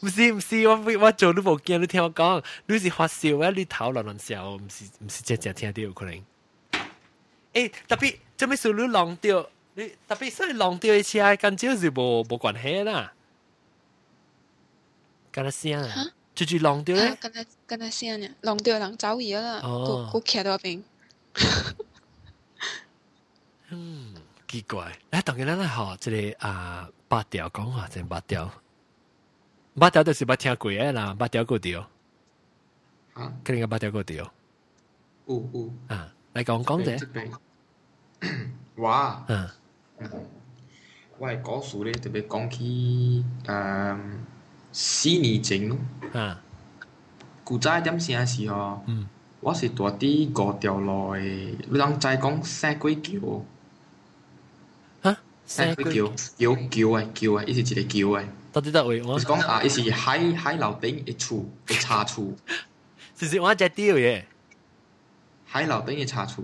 [0.00, 6.18] 唔是唔是，我我做你冇驚，你聽我講，你是發燒，你頭亂亂笑，唔是唔是只只聽到可能。
[7.56, 9.48] 诶，特别，即系是你弄浪掉？
[9.74, 13.10] 你特别所以浪掉的车，干跟蕉是无无关系啦。
[15.32, 17.16] 跟阿仙啊，就住弄掉咧。
[17.18, 20.82] 跟他跟他仙啊，浪掉人走远啦，过过到嗰边。
[23.70, 24.14] 嗯，
[24.46, 24.92] 奇怪。
[25.10, 28.50] 诶，当然啦，嗬，这里啊，八条讲话即八条，
[29.78, 31.88] 八条就是八条鬼嘅啦，八条古调。
[33.14, 34.30] 吓，佢哋嘅八条古调。
[35.26, 37.45] 五五啊，嚟讲讲先。
[39.28, 39.50] 嗯，
[41.18, 44.24] 我系讲数咧，特别讲起嗯，
[44.72, 45.76] 四年前咯。
[46.12, 46.40] 啊，
[47.60, 48.84] 早一点些时候，
[49.40, 53.44] 我是大抵五条路诶，你当在讲三几桥？
[55.02, 56.06] 哈，三几桥？
[56.36, 58.26] 桥桥诶，桥诶，伊是一个桥诶。
[58.52, 59.02] 到底在位？
[59.02, 62.32] 我讲啊，伊是海海楼顶一厝一叉厝，
[63.18, 64.26] 是是我在丢耶？
[65.46, 66.42] 海楼顶一叉厝。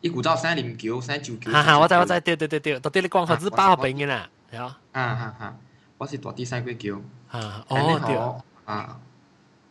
[0.00, 1.50] 一古到三零九，三九九。
[1.50, 4.78] 哈哈，我知我知，对对对对，都对你讲合资八号平嘅啦，对啊。
[4.92, 5.56] 啊哈哈
[5.98, 7.00] 我是住第三块桥。
[7.30, 8.42] 啊哦。
[8.64, 9.00] 啊，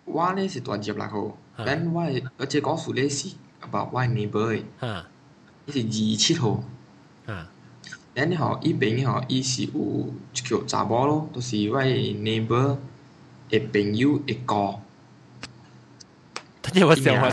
[0.05, 3.33] 我咧是住一百号，但我是而且我属咧是，
[3.71, 4.61] 把外 neighbor。
[4.79, 5.07] 啊。
[5.65, 6.61] 你是二七号。
[7.25, 7.47] 啊。
[8.13, 12.77] 然后一边嘅号，伊是有一个查某咯，都是外 neighbor
[13.49, 14.75] 嘅朋友一个。
[16.67, 17.29] 他叫我上卧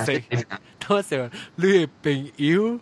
[0.86, 1.30] 多少？
[1.56, 2.78] 你的朋友，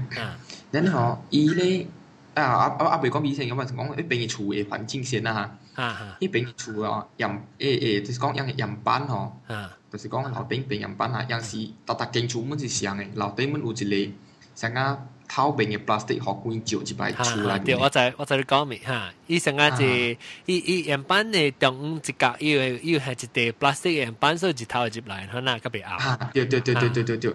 [0.71, 1.87] 那你好，依咧
[2.35, 2.85] 啊啊啊！
[2.89, 5.57] 阿未 B 先，我問先講，誒，平時住嘅境先啦哈。
[5.75, 6.17] 啊！
[6.19, 14.11] 呢边厝柱哦，养诶诶，就是讲养嘅样板啊，就是讲老頂平样板啊，用是大大建筑物是像嘅老頂，们有一个
[14.55, 25.97] 像個透明嘅 plastic 學工罩一埋出嚟对，我在我在度講咪嚇，依成個即係一一样板嘅中五隻角，又又係一个 plastic 岩板，所以透住嚟，然後嗱佢俾啊。
[26.33, 27.33] 对对对对对对对，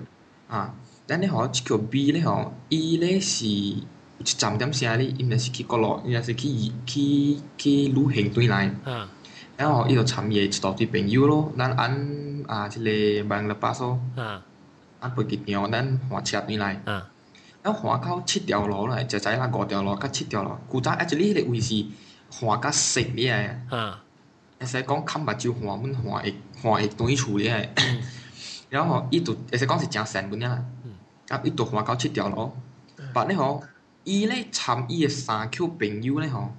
[0.48, 0.74] 啊！
[1.06, 3.44] 但你好这个 B 咧，吼，伊咧是。
[4.20, 6.48] 一站点声哩，因也是去各落，因也是去
[6.86, 8.74] 去去旅行转来。
[8.84, 9.08] 嗯，
[9.56, 11.50] 然后伊就参伊一大堆朋友咯。
[11.56, 11.90] 咱按
[12.46, 13.98] 啊一个网络百货。
[14.16, 14.40] 嗯。
[15.00, 16.78] 啊，不急，让咱换车转来。
[16.84, 17.00] 嗯。
[17.64, 21.86] 咱换到七条路来，只知拉五条路甲七条路，故早啊，这里迄个位置
[22.30, 23.56] 换甲熟了。
[23.70, 24.04] 啊
[24.58, 27.68] 会使讲看目睭换，阮换会换会转易处理个。
[28.68, 30.62] 然后伊就，会使讲是诚神分啊。
[31.30, 32.52] 啊，伊就换到七条路，
[33.14, 33.62] 别你吼。
[34.04, 36.52] 伊咧参伊个三舅朋友咧吼，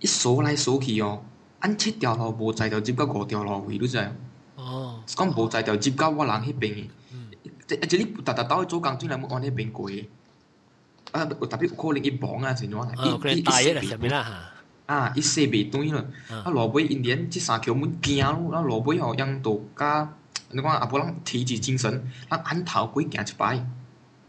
[0.00, 1.22] 伊数来数去哦，
[1.60, 4.12] 按七条路无在就入到五条路去，你知？
[4.56, 6.88] 哦，是讲无在就入到我人迄边。
[7.12, 7.30] 嗯，
[7.66, 9.90] 即即你达达岛去做工，最难要往迄边过。
[11.10, 12.90] 啊，有特别有可能伊忙啊，是怎啊？
[12.98, 13.72] 伊伊伊西
[14.08, 14.50] 啦？
[14.86, 16.04] 啊，伊说袂对了。
[16.28, 20.12] 啊，落尾因连即三舅母惊，啊，落尾吼因都甲
[20.50, 23.64] 你看啊，无人提起精神，咱按头鬼行一摆。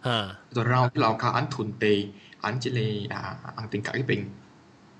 [0.05, 4.29] 啊，然后老卡安屯地安之类啊，安定改的病，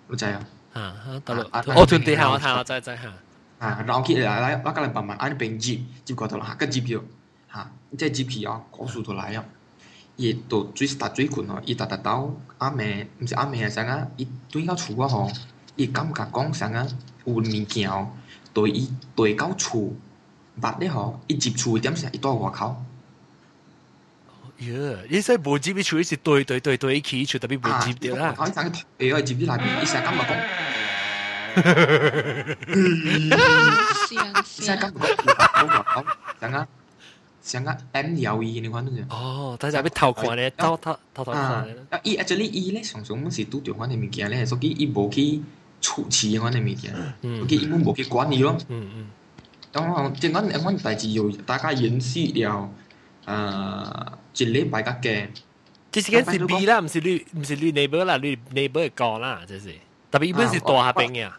[0.08, 0.42] 稳在啊。
[0.74, 1.46] 啊，当然。
[1.78, 3.14] 哦，屯地行啊，行啊，在在哈。
[3.60, 7.00] 啊，老起来来，我讲来慢慢安的病，治治过头来，梗治掉。
[7.52, 9.44] 啊，你再治起啊，高速头来啊。
[10.16, 14.08] 伊到最打最困哦，伊打打到暗暝，唔是暗暝啊，啥啊？
[14.18, 15.30] 伊转到厝啊吼，
[15.76, 16.86] 伊感觉讲啥啊？
[17.26, 18.10] 有物件哦，
[18.56, 19.92] 对伊对到厝，
[20.60, 22.10] 别咧吼，伊入厝的点啥？
[22.12, 22.82] 伊在外口。
[24.60, 24.98] 呀！
[25.10, 28.34] 依家無接，咪除啲事對對對對起，除特別無接掉啦。
[28.38, 30.42] 佢想嘅 i 係接啲下面，依家咁咪講。
[33.12, 33.30] 依
[34.66, 36.06] 家咁咪講，講講講，
[36.40, 36.66] 成日
[37.44, 39.04] 成日 M 聊 E，你睇到未？
[39.10, 41.32] 哦，大家俾偷看咧，偷睇偷睇。
[41.34, 41.66] 啊！
[42.04, 45.42] 依 actually，依咧常常我係都調翻啲物件咧，係所以依冇去
[45.82, 48.56] 處置翻啲物件，所以依冇去管理咯。
[48.70, 49.08] 嗯嗯。
[49.74, 52.72] 咁啊，儘管呢款嘅代志有大家認嗯嗯
[53.26, 53.90] 誒，
[54.38, 55.28] 一礼拜架嘅，
[55.92, 59.74] 即時間是 B 啦，毋是律，毋是律 neighbor 啦，律 neighbor 高啦，即是。
[60.12, 61.30] 特别一般是大下平嘅。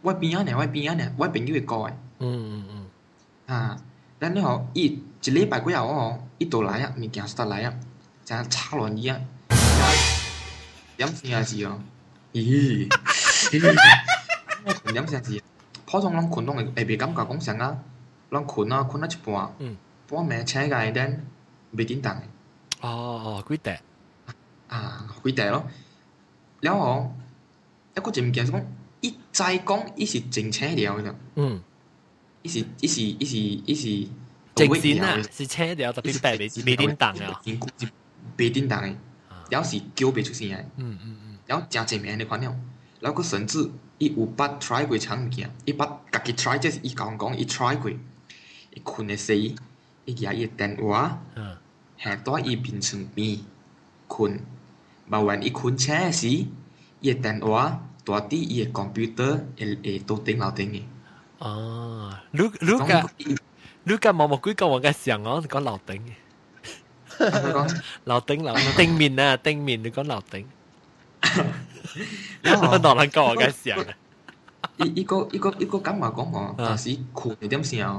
[0.00, 2.64] 我边咗呢，我边咗呢，我朋友会高诶，嗯嗯
[3.46, 3.54] 嗯。
[3.54, 3.76] 啊，
[4.20, 7.74] 然后伊一礼拜过后樣我講，倒来啊，物件煞倒来啊，
[8.24, 9.18] 成岔乱伊啊，
[10.96, 11.42] 点啊？
[11.42, 11.78] 事啊！
[12.32, 12.86] 咦？
[14.64, 15.22] 我講點先啊？
[15.22, 15.42] 事。
[15.84, 17.76] 普通人困拢会会會感觉讲啥啊，
[18.30, 19.52] 拢困啊，困啊一半。
[19.58, 19.76] 嗯。
[20.12, 21.16] 我咪車嚟，但係
[21.72, 22.14] 未點檔
[22.82, 22.88] 哦
[23.24, 23.80] 哦，鬼帶
[24.68, 25.66] 啊，鬼帶咯。
[26.60, 26.76] 咁，
[28.04, 28.62] 我真唔驚，講
[29.00, 31.14] 一再讲，伊真正車料㗎。
[31.36, 31.62] 嗯，
[32.42, 34.08] 伊是伊是伊是伊是
[34.54, 34.78] 正料，
[35.22, 37.40] 係車料特別特別，未點檔啊！
[38.36, 38.96] 未點檔的。
[39.50, 40.56] 然后是叫唔出声的。
[40.76, 42.54] 嗯嗯嗯，然后正正面嘅款料，
[43.00, 49.34] 然后佢甚至伊有捌 try 过啲嘢，唔驚，佢怕自己 try 即係佢讲讲，伊 try 过，伊困嘅死。
[50.06, 50.96] อีกอย่างอีแตนอัว
[52.00, 53.30] แหกต้ออีบินซึงมี
[54.14, 54.32] คุณ
[55.10, 56.32] บาวันอีคุณแช่สิ
[57.04, 57.58] อีแตนอัว
[58.06, 60.82] ตัวที่อีคอมพิวเตอร์เอเอตัวเต็งเราเต็งอี
[61.42, 61.50] อ๋อ
[62.38, 63.00] ลูกลูกกับ
[63.88, 66.00] ลูกกับมอมกคุยกับวังกับเสียงอ๋อก็เราเต็ง
[68.08, 70.44] เราเต็งเราเต็งมินนะเต็งมินแล้วก็เราเต็ง
[72.60, 73.76] แล้วตอนนั้นก็วันกันเสียง
[74.78, 77.90] อีกอีกอีกอีก็กำมาก็หมอแต่สิคุณเดียมเสียง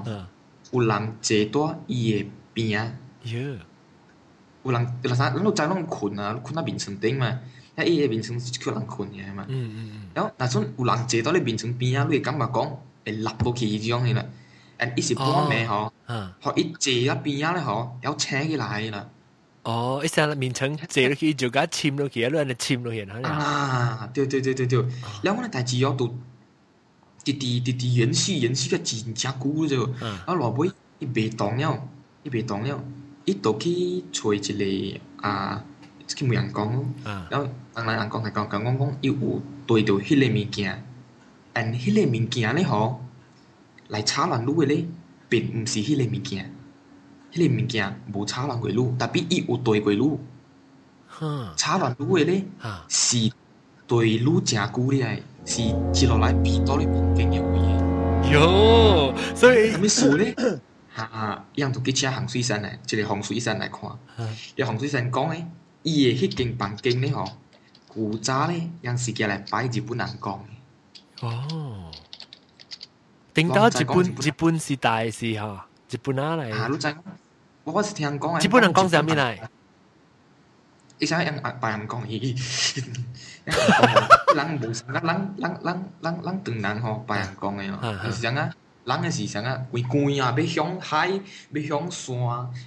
[0.73, 3.39] 有人坐到伊的边啊，有，
[4.63, 7.39] 有人，人啥，你都早困啊，困在眠床顶嘛，
[7.77, 9.45] 遐伊的眠床是叫人困的，嘛？
[9.49, 9.73] 嗯嗯。
[9.93, 10.01] 嗯。
[10.15, 14.25] 然后，那种有人坐到你眠床边啊，你会感觉讲，会落不起一种去啦。
[14.79, 19.07] 人伊是半暝吼，呵，伊坐一边啊嘞吼，有车过来啦。
[19.61, 22.29] 哦，伊在那眠床坐落去，就敢沉落去啊？
[22.33, 24.83] 你安尼沉了去，好啊，对对对对对，
[25.21, 26.17] 然后呢，大只要度。
[27.23, 29.67] 滴滴滴滴，延续延续较真正久了。
[29.69, 29.83] 就，
[30.25, 31.87] 啊，老尾伊袂动了，
[32.23, 32.83] 伊袂动了，
[33.23, 34.39] 伊倒去揣一
[34.91, 35.63] 个啊，
[36.05, 36.67] 去问人讲。
[37.05, 37.25] 啊。
[37.31, 40.83] 然后，人来人讲来讲讲讲，伊有对着迄个物件，
[41.53, 42.99] 按迄个物件咧吼，
[43.87, 44.85] 来炒烂女的咧，
[45.29, 46.53] 并毋是迄个物件，
[47.31, 50.11] 迄个物件无炒烂过女，特别伊有对过女。
[51.07, 52.43] 哼，炒烂女的咧，
[52.89, 53.31] 是
[53.87, 55.19] 对女正久的。
[55.45, 57.59] 是一落来比到了房间嘅位
[58.29, 60.33] 嘢，哟，所以还没熟咧。
[60.89, 63.81] 哈， 样都去请黄水仙来，即个黄水仙来看。
[63.81, 63.99] 哈，
[64.55, 65.45] 个黄水仙讲咧，
[65.83, 67.27] 伊嘅迄间房间咧吼，
[67.89, 71.25] 古早咧，让时间来摆日本人讲嘅。
[71.25, 71.91] 哦。
[73.33, 76.51] 顶到日本，日本是大事哈，日本哪来？
[76.51, 76.95] 哈，你知
[77.65, 78.45] 我我是听讲诶。
[78.45, 79.49] 日本人讲啥物来？
[80.99, 82.33] 伊才让白人讲伊。
[83.43, 83.43] 人无啥个，人
[85.37, 88.49] 人人人人，咱闽吼白人讲个哦，是啥啊，
[88.85, 92.15] 人个是啥啊，规光啊，要向海，要向山，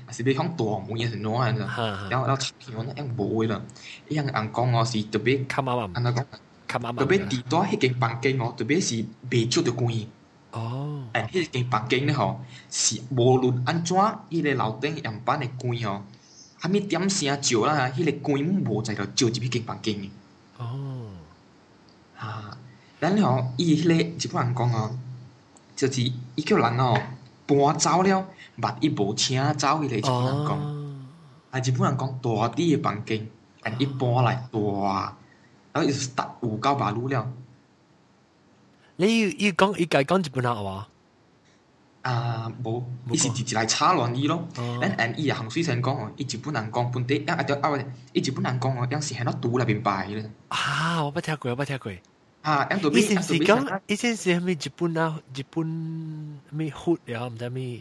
[0.07, 1.61] 也是要向大门啊，是哪样个？
[1.61, 3.61] 然后然后到桥那样无个啦，
[4.09, 6.25] 一样人讲哦，是特别看阿妈嘛，阿那讲
[6.69, 9.91] 看阿妈特别住在迄间房间哦，特别是未接到光。
[10.53, 13.95] 哦，诶，迄间房间咧吼，是无论安怎，
[14.29, 16.03] 伊个楼顶样板个关哦，
[16.59, 20.11] 啥物点声照啦，迄个光无在条照入迄间房间。
[20.59, 21.07] 哦，
[22.19, 22.57] 吓，
[23.01, 24.99] 然后伊迄个日本人讲哦，
[25.75, 26.01] 就是
[26.35, 26.99] 伊叫人哦
[27.47, 31.01] 搬走了，万一无请走迄个日本人讲，
[31.51, 33.29] 啊，日本人讲大滴房间，
[33.63, 34.59] 按伊搬来大，
[35.73, 37.33] 然后就是搭有够八路了。
[38.97, 40.89] 你伊又讲伊家讲日本话。
[42.07, 44.47] 啊，无，伊是直接来炒乱伊咯。
[44.81, 47.77] 咱按伊啊，洪水成讲哦，伊就不人讲本地，啊对啊，勿，
[48.13, 50.31] 伊就不人讲哦，央视响那赌内边摆的。
[50.47, 51.91] 啊，我不听过，我不听过。
[52.43, 53.47] 啊，俺杜比，俺杜比。
[53.89, 55.67] 伊先是咪日本啊，日本
[56.51, 57.81] 咪酷了，唔知咩。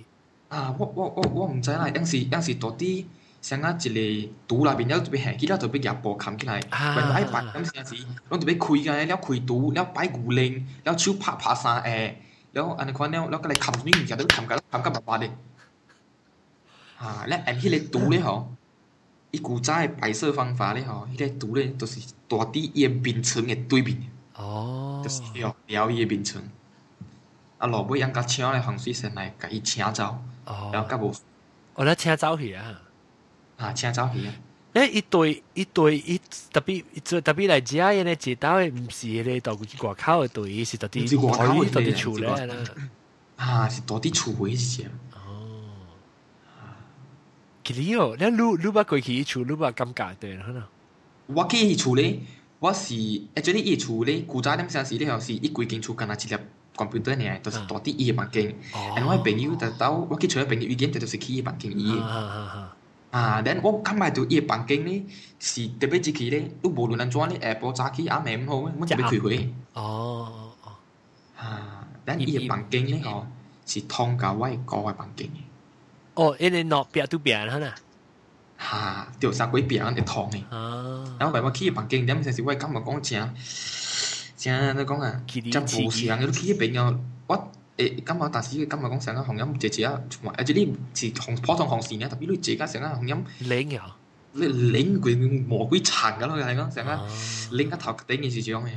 [0.49, 3.05] 啊，我我我我唔知啦，央视央视到底
[3.43, 7.95] 想啊一个赌内边了特别黑，其他特别热播看起来，原来一白是视央视，
[8.29, 12.15] 拢特别开啊，了开赌，了摆五零，了手拍拍三下。
[12.55, 15.29] 了，安尼看了，了，佮来谈女人，食得谈个，谈个八卦嘞。
[16.97, 18.49] 哈，了，按迄个图嘞吼，
[19.31, 23.97] 伊古仔摆设方法嘞吼，迄个图嘞，就是大地炎平村的对面，
[25.03, 26.41] 就是了，辽炎平村。
[27.57, 30.03] 啊，路尾，人家请来风水师来，佮伊请走，
[30.45, 31.13] 了，佮无。
[31.73, 32.81] 我来请走去啊！
[33.57, 34.33] 哈，请走去啊！
[34.75, 36.19] 诶，一对一对一
[36.51, 42.55] 特别做特别来家嘅咧，接到毋是咧，到嗰啲掛靠对伊是到底掛靠嘅到底出嚟啦。
[43.39, 44.87] 嚇，是到底出位先？
[45.13, 45.63] 哦，
[47.63, 48.17] 肯定哦。
[48.19, 50.43] 那入入把鬼企出，入把咁搞對啦。
[51.27, 52.19] 我企出嚟，
[52.59, 54.25] 我是一啲啲嘢出嚟。
[54.25, 55.07] 古仔啲咩事咧？
[55.07, 56.37] 又是一鬼勁出，跟住只台
[56.75, 58.53] computer 嘅，都是到底二萬幾。
[58.73, 58.79] 我
[59.15, 62.71] 係朋友，但到我去出嚟朋友意見，就係企業萬幾二。
[63.15, 63.41] 啊！
[63.45, 65.01] 但我我今日伊诶房间咧，
[65.39, 66.51] 是特别之攰咧。
[66.61, 68.73] 都无论安怎咧，下晡早起暗暝咁好啊。
[68.77, 69.53] 我準備开会。
[69.71, 70.71] 哦，哦
[71.37, 73.25] 啊，但伊诶房间咧，吼，
[73.65, 75.29] 是通甲我诶高诶房间。
[76.15, 77.73] 哦，因为攞表都表啦，
[78.57, 80.37] 哈，調三鬼表，我哋通嘅。
[80.53, 81.15] 啊！
[81.17, 83.33] 然后今日去夜班經，點先時我今日讲正，
[84.37, 87.51] 正你讲啊，真無啊，你去迄边又我。
[87.77, 90.01] 诶，今日但是呢金物講上啊紅陰謝謝啊，
[90.37, 93.97] 而且呢是紅普通红线啊，特别呢謝家成啊红音零啊，
[94.31, 97.05] 你零，佢魔鬼塵噶咯，系咯成啊，
[97.51, 98.69] 零个头顶件事咁嘅。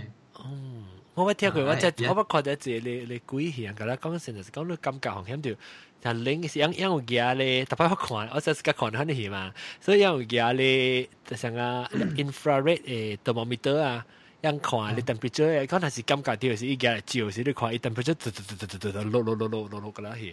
[0.45, 0.85] 嗯，
[1.15, 3.95] 我不听佢我即，我不觉得己你你攰嫌噶啦。
[3.95, 5.55] 剛先講到金格紅陰就，
[6.01, 11.85] 但領是因因为假咧，特别我看，我就係隔開睇到嘛，所以因为假咧，就成个
[12.17, 14.05] infrared 嘅探霧儀都啊。
[14.41, 20.33] 人看你 temperature，可能是感覺到是一家照，是你看伊 temperature 嘟嘟嘟嘟嘟嘟落落落落落落個啦嘢。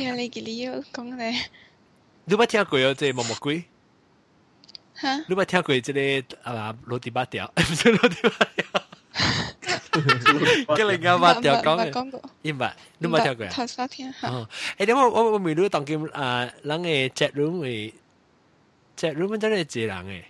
[0.00, 1.32] 呀，你嘅你要講咧？
[2.26, 3.64] 你捌聽過有隻毛毛龜？
[4.94, 5.16] 嚇！
[5.28, 7.52] 你捌聽過即個啊羅地八條？
[7.56, 8.84] 唔係羅地八條。
[10.76, 12.20] 跟另外八條講嘅，
[12.52, 13.52] 唔係你捌聽過啊？
[13.52, 14.28] 頭先聽嚇。
[14.28, 17.92] 哦，誒，點我我我未到當今啊，人嘅 chat room 嘅
[18.96, 20.24] chat room 真係一個人嘅。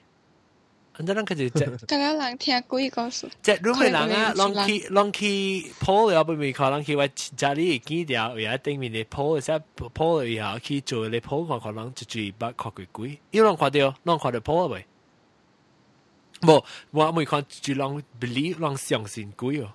[0.96, 1.76] 人家咱开始只。
[1.88, 3.28] 但咱人听鬼故事。
[3.42, 7.04] 即如果人啊，人去人去铺了不咪看，人去话
[7.36, 14.86] 家里见掉，也顶面的铺一下铺了以后去做咧铺看看人一嘴巴看鬼鬼，有人看到，人看到铺了未？
[16.42, 19.72] 无，我咪看就人 believe，人相信鬼哦。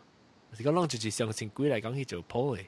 [0.53, 2.65] 是讲人就是相信鬼来讲去做铺诶。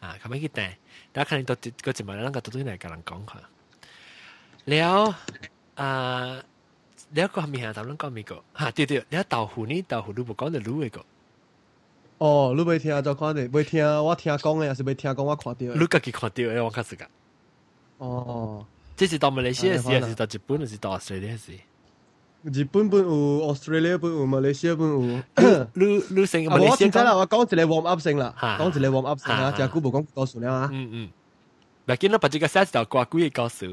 [0.00, 0.66] 啊，咁样去定，
[1.12, 3.40] 大家肯定到个节目，咱个到底来甲人讲下。
[4.66, 5.14] 了
[5.76, 6.44] 啊。
[7.12, 8.42] 两个名，咱们讲美国。
[8.52, 11.00] 哈，对对，你要到湖呢，到湖你不讲的，路一个。
[12.18, 15.64] 哦，你没听，就看的，没听，我听讲的，也是没听讲，我看的。
[15.74, 17.08] 你刚己看到的，我看始讲。
[17.98, 18.64] 哦，
[18.96, 21.34] 这是到马来西亚，还是到日本，还是到澳大利亚？
[22.42, 25.00] 日本本澳、澳大利亚本有，马来西亚本有。
[25.74, 26.70] 你你姓马来西亚？
[26.70, 29.50] 我姓张了，我讲字来忘押声了，讲字来 up 声啊！
[29.50, 30.68] 就古不讲告诉你啊。
[30.72, 31.10] 嗯嗯。
[31.86, 33.66] 来，今个把这个三字头挂古也告诉。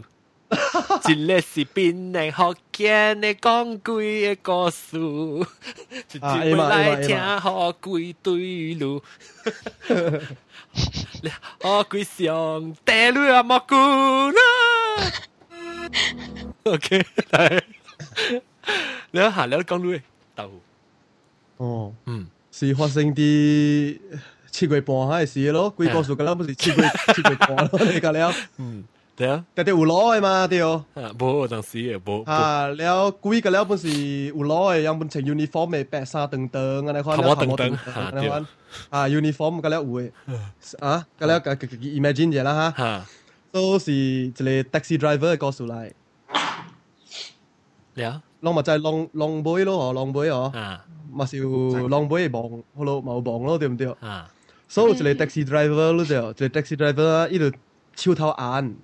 [0.49, 0.99] 哈哈。
[1.03, 2.53] 今日是兵难好。
[2.77, 9.01] 见你讲几个故事，一日来听好几对路，
[11.63, 15.11] 好几上第路啊莫古啦。
[16.65, 17.63] OK，来，
[19.09, 19.99] 你下你讲路
[20.35, 20.57] 豆腐，
[21.57, 23.99] 哦，嗯，是发生啲
[24.51, 25.73] 七月半还是咯？
[25.75, 26.75] 几个数噶啦，不是七月
[27.15, 28.83] 七月半咯，你讲了，嗯。
[29.17, 30.85] 对啊，但系有路的嘛，对哦。
[30.93, 33.91] 啊，無当时時誒，啊，了贵個了本是
[34.27, 38.47] 有路的，样本穿 uniform 誒，白衫等等，安尼款，頭等，長長，安尼款。
[38.91, 40.11] 啊，uniform 個了有誒，
[40.79, 43.05] 啊，個了個 imagine 者啦哈。
[43.51, 45.91] 都是一个 taxi driver 嘅故事嚟。
[47.95, 50.51] 了，浪咪就係浪浪妹咯，浪妹哦。
[50.53, 51.41] 啊，咪是
[51.89, 52.43] 浪妹忙，
[52.77, 53.87] 好咯，冇忙咯，對唔對？
[54.01, 54.29] 啊，
[54.67, 57.51] 所以一個 taxi driver 咯，就一個 taxi driver，伊就
[57.95, 58.75] 超頭硬。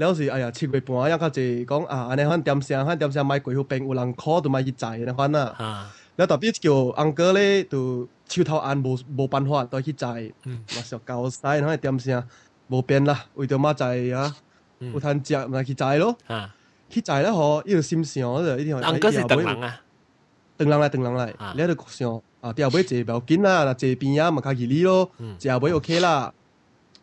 [0.00, 5.54] 了时哎呀，七月半啊，也较济讲啊，安尼番点啥，番点声买贵副饼，有人 call 都买去载的番啦。
[5.58, 10.32] 啊，了特别叫阿哥咧，就手头闲无无办法，都去载。
[10.44, 12.24] 嗯，也是够使，番点声
[12.68, 14.34] 无变啦，为着马载啊，
[14.78, 16.16] 有通食，买去载咯。
[16.88, 18.32] 去载咧吼，伊就心想，
[18.82, 19.80] 阿哥是等人啊，
[20.56, 26.32] 等人来等人来，你喺度想啊，最后尾借表紧啦，借边啊，冇客气你咯，最后尾 OK 啦。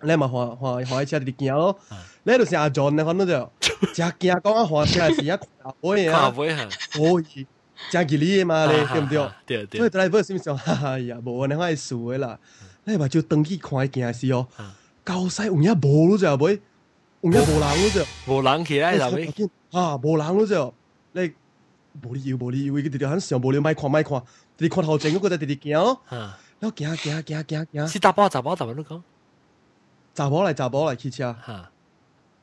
[0.04, 1.76] 你嘛，换换开车，直直行哦。
[2.24, 5.40] 你就是阿 John，你看那就，只行刚刚行起来是一下
[5.82, 6.56] 不会啊，不会，
[6.92, 7.24] 不会，
[7.90, 9.30] 行起你嘛嘞，对不对？
[9.46, 9.80] 对对。
[9.80, 12.38] 因为在不什么上，哈哈呀，无你尼番事个啦。
[12.84, 14.48] 你嘛就登起看一件事哦。
[15.04, 19.50] 高山乌鸦无路走，乌鸦无狼路走，无狼起来就袂。
[19.72, 20.74] 啊，无狼路走，
[21.14, 21.32] 你
[22.04, 24.20] 无理由、无理由，伊直直很想无了买看、买看，
[24.58, 25.98] 直直看头前，我个在直直行哦。
[26.10, 29.02] 啊，我行行行行行，是大包、杂包、大包都讲。
[30.18, 31.36] 查甫来查甫来骑车。
[31.46, 31.70] 吓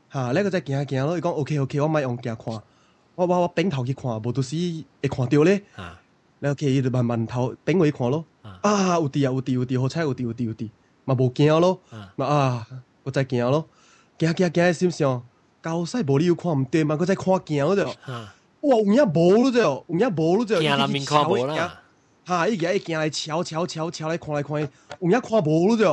[0.09, 2.55] 吓，你个再行行咯，伊讲 OK OK，我咪用镜看，
[3.17, 4.55] 我我我平头去看，无到时
[5.03, 5.61] 会看到咧。
[5.77, 5.99] 吓，
[6.39, 8.25] 你伊就慢慢头顶位看咯。
[8.43, 9.81] 啊，有啊有伫有伫。
[9.81, 10.71] 好彩，有伫有伫有伫。
[11.05, 11.81] 嘛无惊咯。
[12.15, 12.65] 嘛啊，
[13.03, 13.69] 我再惊咯，
[14.17, 15.21] 惊惊惊，心想
[15.61, 17.85] 狗屎无理由看唔对嘛，佢再看惊咯就。
[18.07, 19.59] 吓，有影无咯就，
[19.89, 20.61] 有影无咯就。
[20.61, 21.81] 惊啦，面看冇啦。
[22.25, 25.93] 哈，伊个伊惊来瞧瞧瞧瞧来看来看，有影看无咯就。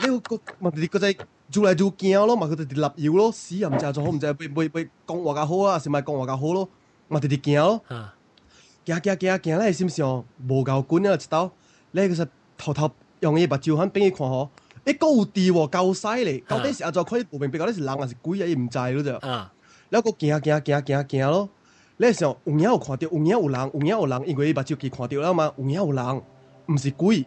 [0.00, 1.14] 你个嘛，直直个在
[1.50, 6.68] 做来做惊咯，嘛佮佮立窑咯，死又唔知，做好唔知，被被被讲话较好啊，是咪讲话较好咯，
[7.08, 7.80] 嘛直直惊咯。
[7.88, 10.24] 吓，惊惊惊惊，你係是不是哦？
[10.46, 11.50] 无够滚了，一刀，
[11.92, 12.90] 你佮说偷偷
[13.20, 14.50] 用伊目睭喊俾伊看吼，
[14.84, 18.46] 诶，高有地喎，够犀利，到底是啊就可以分辨别个，那是人还是鬼啊？
[18.46, 19.14] 伊唔知了就。
[19.26, 19.50] 啊，
[19.88, 21.48] 你个惊惊惊惊惊咯，
[21.96, 26.22] 你係想有影有看到，有影有人，有影有人，因为伊目睭己看到了嘛，有影有人，
[26.66, 27.24] 唔是鬼。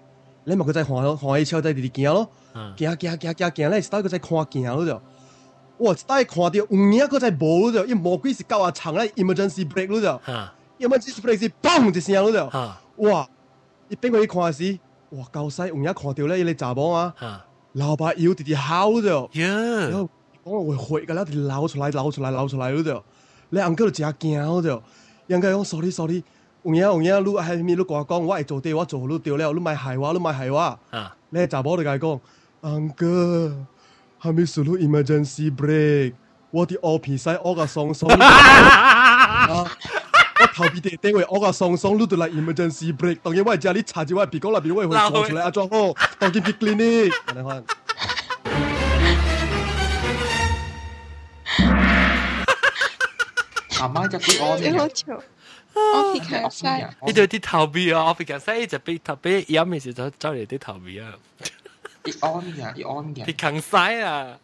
[0.50, 4.94] 你咪佢再看咯，看佢车仔哋哋行咯，行行行行惊，你一打佢再看行咯就，
[5.80, 10.08] 哇一打看到，红影佢再冇咗，伊魔鬼是九啊层咧，emergency break 咯就
[10.88, 13.28] ，emergency b r a k 是嘣一声咯就，哇，
[13.90, 14.80] 伊边个去看下先，
[15.10, 17.14] 哇够西红影看掉咧，咧查某啊，
[17.74, 19.30] 老板又跌跌敲后讲
[20.46, 23.04] 我会血噶，啦跌跌出来漏出来漏出来咁就，
[23.50, 24.82] 你唔够度食惊咁就，
[25.28, 26.24] 人家讲 sorry sorry。
[26.68, 26.68] 有
[27.02, 30.58] 影有影，你係咪你同我講，我會做對，我做你對了，你咪害我，你咪害我。
[30.90, 31.16] 啊！
[31.30, 32.20] 你查某就甲伊講
[32.62, 33.54] ，Uncle，
[34.22, 36.14] 係咪屬於 emergency break？
[36.52, 39.68] 我啲烏皮屎烏個鬆鬆，我
[40.56, 43.18] 頭皮地地位烏個鬆鬆，你就來 emergency break。
[43.24, 47.14] 當然我係叫你查住我鼻哥內邊，我會放出來啊裝好，當見 big clinic。
[47.36, 47.64] 你看。
[53.80, 55.24] 阿媽就啲我。
[55.94, 61.14] Officer 西，呢度啲頭尾啊，Officer 西就俾頭俾飲嘅時就走嚟啲頭尾啊。
[62.04, 63.26] 啲 on 嘅，啲 on 嘅。
[63.26, 64.40] 皮筋西啊！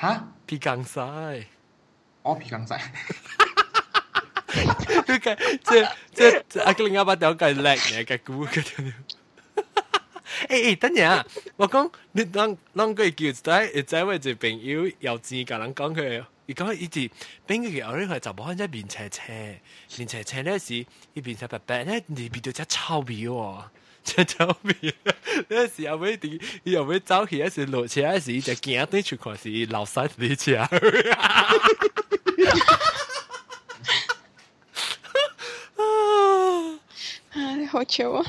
[0.00, 0.28] 嚇？
[0.46, 1.00] 皮筋西，
[2.22, 2.74] 我皮筋西。
[4.52, 8.64] 佢計即係即係阿另一把手計叻嘢嘅估嘅。
[10.48, 11.24] 誒誒，等陣啊！
[11.56, 16.24] 我講你當當佢叫仔仔位做朋友，又自己人講佢。
[16.48, 17.08] 而家以前，
[17.46, 19.60] 邊個嘅後屘佢就開咗面斜斜，
[19.96, 20.74] 面斜斜呢時，
[21.14, 23.62] 一連斜白白呢，你變到只臭喎，
[24.02, 24.92] 只 臭表，
[25.48, 30.68] 呢時有唔一有又唔走起，一時落車，一時就驚啲出軌，是老實啲車。
[37.56, 38.26] 你 好笑喎！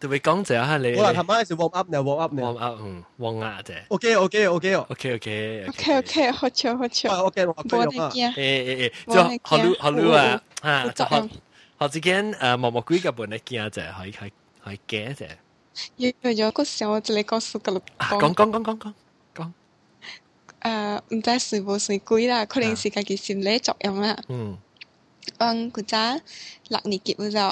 [0.00, 3.74] 特別講者啊，你我琴晚係 warm up 呢，warm up 呢，warm up 嗯，warm up 啫。
[3.88, 4.74] OK OK OK OK
[5.16, 7.24] OK OK OK 好笑好笑。
[7.26, 8.12] OK 我冇得驚。
[8.12, 11.28] 誒誒誒，就好路好路啊啊，就好
[11.76, 14.30] 好之間誒毛毛鬼嘅本嚟驚啫，係係
[14.64, 15.28] 係驚啫。
[15.96, 17.82] 有有有個時候我就嚟講數個六。
[17.98, 18.92] 講講講講講
[19.34, 19.52] 講。
[20.60, 24.16] 誒，唔知是冇是鬼啦，可能是家己心理作用啦。
[24.28, 24.56] 嗯。
[25.40, 26.04] ปังกูจ้า
[26.70, 27.48] หลักนิกิบุจอ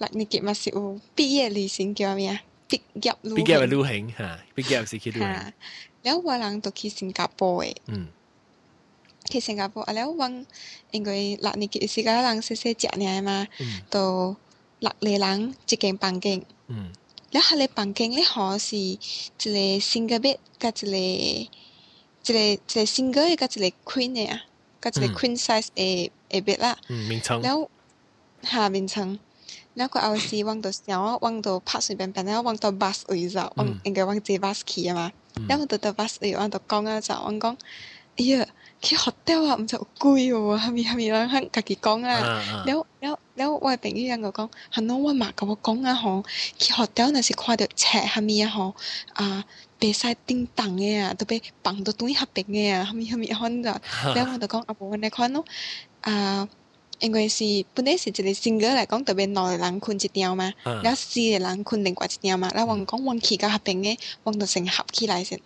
[0.00, 0.78] หลักนิกิมาสิอ
[1.16, 2.34] ปีเยลีสิงเกียวเมีย
[2.70, 5.20] ปิกยับลูปิกยับลูเหิงฮะปิกยับสิคิดู
[6.02, 7.68] แล้ววันหลังตัวคิสิงคโปร์เอ
[9.30, 10.32] คิสิงคโปร์แล้ววัน
[10.92, 11.12] อังกฤ
[11.42, 13.38] หลักนิกิสิกาหลังเสียเสียเจเนี่ยมา
[13.94, 14.04] ตัว
[14.82, 16.38] หลักเลหลังจิเก่งปังเก่ง
[17.32, 18.82] แล้วฮะเลปังเก่งเลหอสิ
[19.40, 19.58] จิเล
[19.90, 20.96] สิงเกเบตกับจิเล
[22.26, 22.38] จิเล
[22.70, 24.28] จิเลสิงเกอร์กับจิเลควีนเนี่ย
[24.82, 25.82] กับจิเลควีนไซส์เอ
[26.32, 26.76] A B 啦，
[27.42, 27.68] 然后
[28.42, 29.18] 哈，名称，
[29.74, 35.10] 然后个 R C 网度，然后网度拍随便便，然后到度巴士去咋，我应该往坐巴士去嘛？
[35.48, 37.56] 然后到到巴士，然后就讲啊，咋我讲，
[38.16, 38.46] 哎呀，
[38.80, 42.20] 去学校啊，唔就贵喎，哈咪哈咪，我喊家己讲啦。
[42.66, 46.24] 然后然后然后我朋友咁个讲，哈侬我嘛跟我讲啊吼，
[46.56, 48.74] 去学校那是看到车哈咪啊吼
[49.14, 49.44] 啊，
[49.80, 53.62] 白晒叮当嘅啊，都被绑到转下边嘅啊，哈咪哈咪，反
[54.14, 55.44] 然后我就讲阿婆，我看咯。
[56.02, 56.48] 啊，
[56.98, 57.44] 因为是
[57.74, 63.94] 本来是一个性格来讲，特别闹的人困一条嘛，然后四个人困另外一条嘛，然后我工王奇甲阿平个
[64.24, 65.38] 王就成合起来先。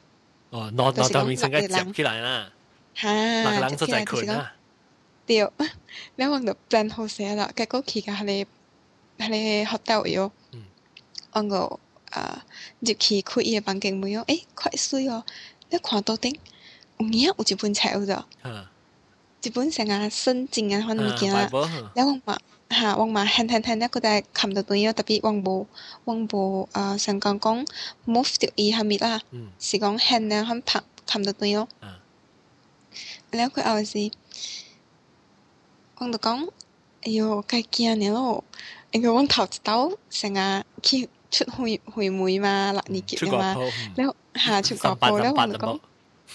[0.51, 2.51] 哦，闹挪到面生个接起来啦。
[2.95, 4.47] 哈，阿起个就是合
[5.27, 5.53] 对哦，
[6.17, 8.51] 然后我们就变好势了，结果去到遐个
[9.25, 9.35] 遐个
[9.71, 10.63] 学到哟，嗯，
[11.33, 11.79] 王个
[12.11, 12.45] 啊
[12.81, 15.25] 入去开伊个房间门哦，诶，快水哦，
[15.71, 16.39] 你看到顶
[16.99, 18.25] 有影有一盆菜唔着？
[19.45, 21.47] 自本上啊，圣经啊，可能物件啊。
[21.95, 22.35] 然后嘛，
[22.71, 25.67] 哈，我嘛，輕輕輕那个在看到對咗，特别我冇，
[26.05, 27.63] 我冇啊，成讲讲
[28.07, 29.21] move 掉伊下面啦，
[29.59, 31.67] 是讲輕呢，很拍看到對咗。
[33.33, 36.51] 然后้ว佢เอาสิ
[37.07, 38.43] 哎呦，该惊你咯！
[38.91, 43.55] 因为我头一刀成啊，去出會會妹嘛，六年级級嘛，
[43.95, 45.81] 然后哈出国報，แล้ว我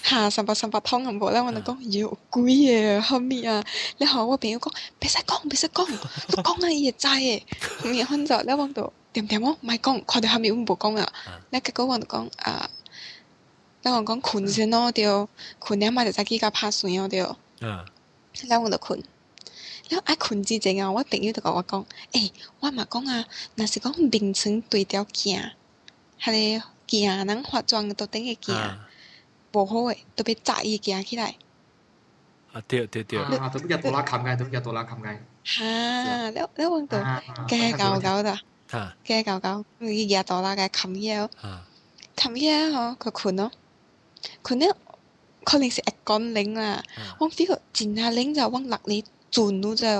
[0.02, 3.62] 哈，三百三百汤银无，了我就讲，又鬼个，好米啊！
[3.98, 5.84] 了后我朋友讲，别使讲，别使讲，
[6.28, 7.10] 都讲啊，伊个在
[7.82, 11.00] 个，伊看着了，我着点点毛，莫讲，看到好米，阮无讲个。
[11.50, 12.70] 了结果我就讲，啊，
[13.82, 15.28] 了我讲困先咯，着
[15.58, 17.36] 困了嘛，就早起甲拍算哦，着。
[17.58, 18.98] 了我就困，
[19.90, 22.30] 了爱困之前啊，我朋友就甲我讲，哎，
[22.60, 23.24] 我嘛讲啊，
[23.56, 25.52] 若是讲眠床对条件，
[26.18, 28.56] 迄个件人化妆都等个件。
[29.52, 31.36] 薄荷诶，都被炸，伊个起来。
[32.52, 33.18] 啊对对对。
[33.18, 35.06] 啊，都不叫哆拉坎个，都不叫哆拉坎个。
[35.08, 36.96] 哈，那你帮子。
[36.96, 37.46] 啊啊。
[37.78, 38.40] 搞嘎嘎！
[38.68, 38.96] 哈。
[39.40, 41.28] 搞，伊个哆拉该坎药。
[41.36, 41.62] 哈。
[42.16, 43.50] 坎药吼，佮困咯。
[44.42, 44.66] 困呢，
[45.44, 46.82] 可能是按关铃啦。
[47.18, 49.04] 我 f e e 下铃就往里。
[49.34, 49.90] จุนนู้จะ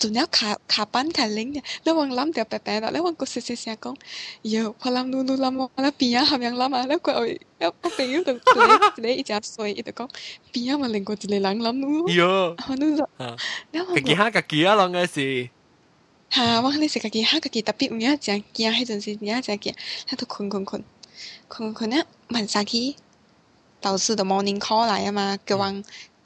[0.00, 3.94] จุนเนี้ยขาขาปั้นขาเล้งเนี่ยแล้ววังล้ำเดี๋ยวแป๊ะๆแล้ววังกูเสียเสียกง
[4.50, 7.22] เยอะพอล้ำนู้นูล้ำมาแล้วปีนี้ทำยังล้ำมาแล้วกูเอา
[7.58, 8.36] แล้วก็เป็นยุ่งตรง
[8.68, 10.08] นี้ตรงนี้อีจ้าสวยอีตัวกง
[10.52, 13.06] ปีนี้มาเล่นกูจะเลยล้ำล้ำนู้เยอะฮะนู้จะ
[13.72, 15.26] แล้ววังกี่ห้ากี่ห้าองไงสิ
[16.36, 19.72] ฮะวังเล่นสิกี่ห้ากี่ตับปีเนี้ยจังกี่หให้จนสิเนี้ยจังกี่
[20.06, 20.82] แล้วทุกคนคนคน
[21.52, 22.02] คนคนเนี้ย
[22.32, 22.84] มันสักที
[23.86, 25.64] 老师的 morning call 来呀嘛，给往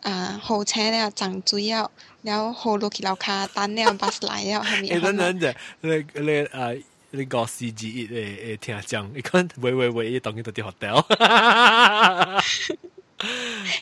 [0.02, 0.40] 啊！
[0.42, 1.88] 火车了，长嘴啊，
[2.26, 5.00] 后后落去楼卡，等了巴士来啊，后面啊。
[5.04, 6.70] 等等着，你你啊，
[7.10, 12.78] 你讲司机诶诶，听下讲，伊讲喂喂喂，伊当天到滴好 o t e l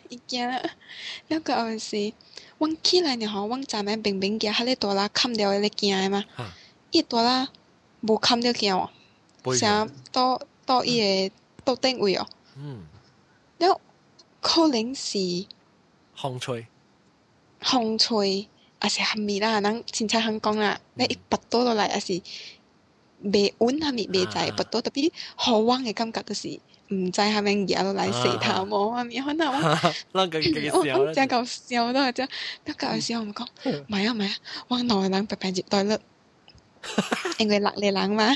[0.08, 0.60] 伊惊了，
[1.28, 2.12] 六 个阿是，
[2.58, 6.24] 我起来呢吼，我站咧门边，见哈个大啦，坎着咧惊诶嘛。
[6.34, 6.52] 哈。
[6.90, 7.48] 伊大人
[8.00, 8.90] 无坎着惊哦，
[9.54, 11.30] 啥倒倒伊诶
[11.64, 12.26] 倒定位哦。
[12.56, 12.84] 嗯。
[13.58, 13.80] 了，
[14.40, 15.18] 可能是。
[16.20, 16.60] ฮองชอย
[17.70, 18.30] ฮองชย
[18.82, 22.20] อาศัยฮัมมีล่านั่งชินชาฮังกงอ่ะในอีกปัตโต้อะไรอาศัย
[23.30, 25.06] เบอุนฮัมมีเบใจปัตโต้แต่พี่
[25.42, 26.52] ฮอว่างไงกำกับก็สิ
[26.88, 29.62] ไม่ใช่ฮัมเอเยอะอะไรสีทามอ่ะมีคนถาว่า
[30.14, 32.24] เราเกิดเกิดเสียวแล้วจะเกัดเสียวแล้วจะ
[32.64, 33.44] แล้วเกิดเสียวมึงก็
[33.88, 34.38] ไม่อะไม่อะ
[34.70, 36.00] ว่างนอนนั่งแป๊บจิตได้เลย
[37.36, 38.28] เองเลยหลังเลยหลังมา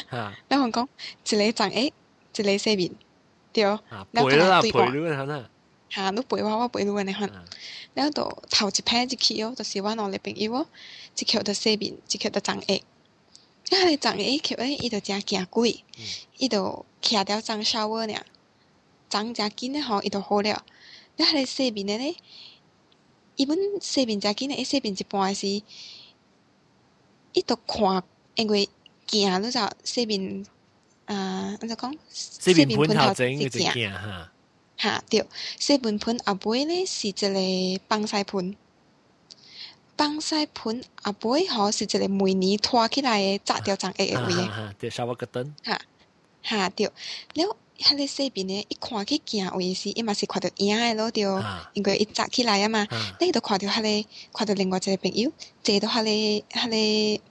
[0.47, 0.83] แล้วมึงก็
[1.29, 1.89] จะเลยจังเอ๊ะ
[2.35, 2.93] จะเลยเซบิน
[3.53, 3.73] เดี๋ยว
[4.13, 5.43] แล้วก็ตีกว่า
[5.95, 7.31] 吓，你陪我，我陪你，呢，款，
[7.93, 10.67] 然后都头一拍就去哦，就是我两个朋友哦，
[11.19, 12.79] 一刻就西面，一刻就张毅，
[13.71, 15.85] 啊，迄个张毅刻诶，伊就真惊鬼，
[16.39, 18.25] 伊就徛条张小尾俩，
[19.11, 20.65] 张诚紧诶吼，伊就好料，
[21.17, 22.17] 你迄个西面诶呢，
[23.37, 28.03] 伊本西面诚紧诶，伊西面一半是，伊都看，
[28.37, 28.67] 因为
[29.07, 30.43] 惊，你知西面，
[31.05, 31.15] 啊，
[31.61, 31.95] 安怎讲？
[32.09, 34.31] 西面喷头真，是惊哈。
[34.77, 35.25] 吓，对，
[35.59, 38.57] 西面盆后背呢是一个放西盆，
[39.97, 44.41] 放西盆后背好是一个每年拖起来的杂掉脏液的位的。
[44.43, 45.81] 啊哈哈，对，烧瓦迄个吓，
[46.43, 46.87] 吓，对，
[47.35, 47.45] 呢，
[48.69, 51.23] 一看去有位时，伊嘛是看到影诶咯，对
[51.75, 52.87] 因为伊扎起来啊嘛，
[53.21, 55.31] 你都看到迄个，看到另外一个朋友，
[55.63, 57.23] 这都迄个，迄个。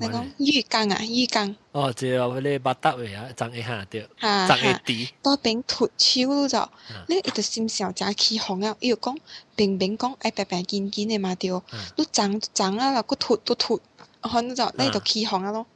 [0.00, 1.54] 那种浴缸啊，浴缸。
[1.72, 5.08] 哦，就话你把搭位啊，长一下着，长一滴。
[5.22, 6.70] 多扁秃超了着，
[7.08, 8.76] 你一个心想真起哄啊。
[8.80, 9.16] 伊就讲，
[9.56, 11.62] 平平讲爱平平尖尖的嘛着。
[11.96, 13.80] 都长长啊啦，个秃都秃，
[14.20, 15.66] 啊，你就那你起哄啊咯。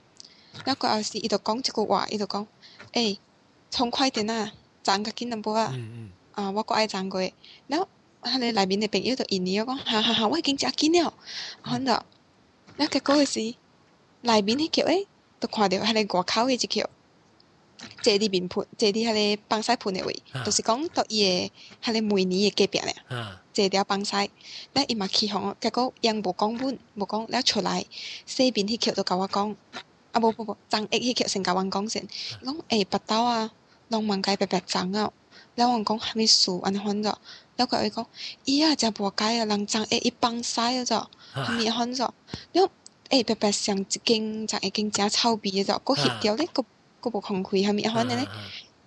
[0.66, 2.46] 那个后是伊就讲一句话，伊就讲，
[2.92, 3.18] 诶，
[3.70, 4.52] 冲快点啊，
[4.82, 5.72] 长个几宁波啊。
[6.32, 7.22] 啊，我佫爱长个。
[7.70, 7.88] 后。
[8.24, 11.12] 哈，你内面的朋友就伊尼啊讲，哈哈哈，我已经食紧了。
[11.60, 12.06] 看到，
[12.76, 13.52] 那结果是。
[14.24, 15.06] 内面迄块诶，
[15.40, 16.88] 都看到迄个外口迄只块，
[18.02, 21.50] 坐伫面盆，坐伫迄个放屎盆诶位，就是讲到伊诶
[21.82, 22.94] 迄个门尼诶隔壁咧，
[23.52, 24.10] 坐了放屎，
[24.74, 27.84] 咱伊嘛起哄，结果伊也无讲本，无讲了出来。
[28.24, 29.56] 西边迄块都甲我讲，
[30.12, 32.06] 啊无无无，张一迄块先甲阮讲先。
[32.44, 33.50] 讲诶，别斗啊，
[33.88, 35.10] 拢忘解白白脏啊。
[35.56, 37.10] 了，阮讲虾米事安尼款做，
[37.56, 38.06] 了佮伊讲
[38.44, 42.14] 伊啊，真无解啊，人张一伊放屎了做，虾米款做，
[42.52, 42.70] 了。
[43.12, 46.64] 诶，白白上一斤，十来经，正臭味的着，过协调咧，个
[46.98, 48.26] 过，无空开，哈面啊反呢，咧，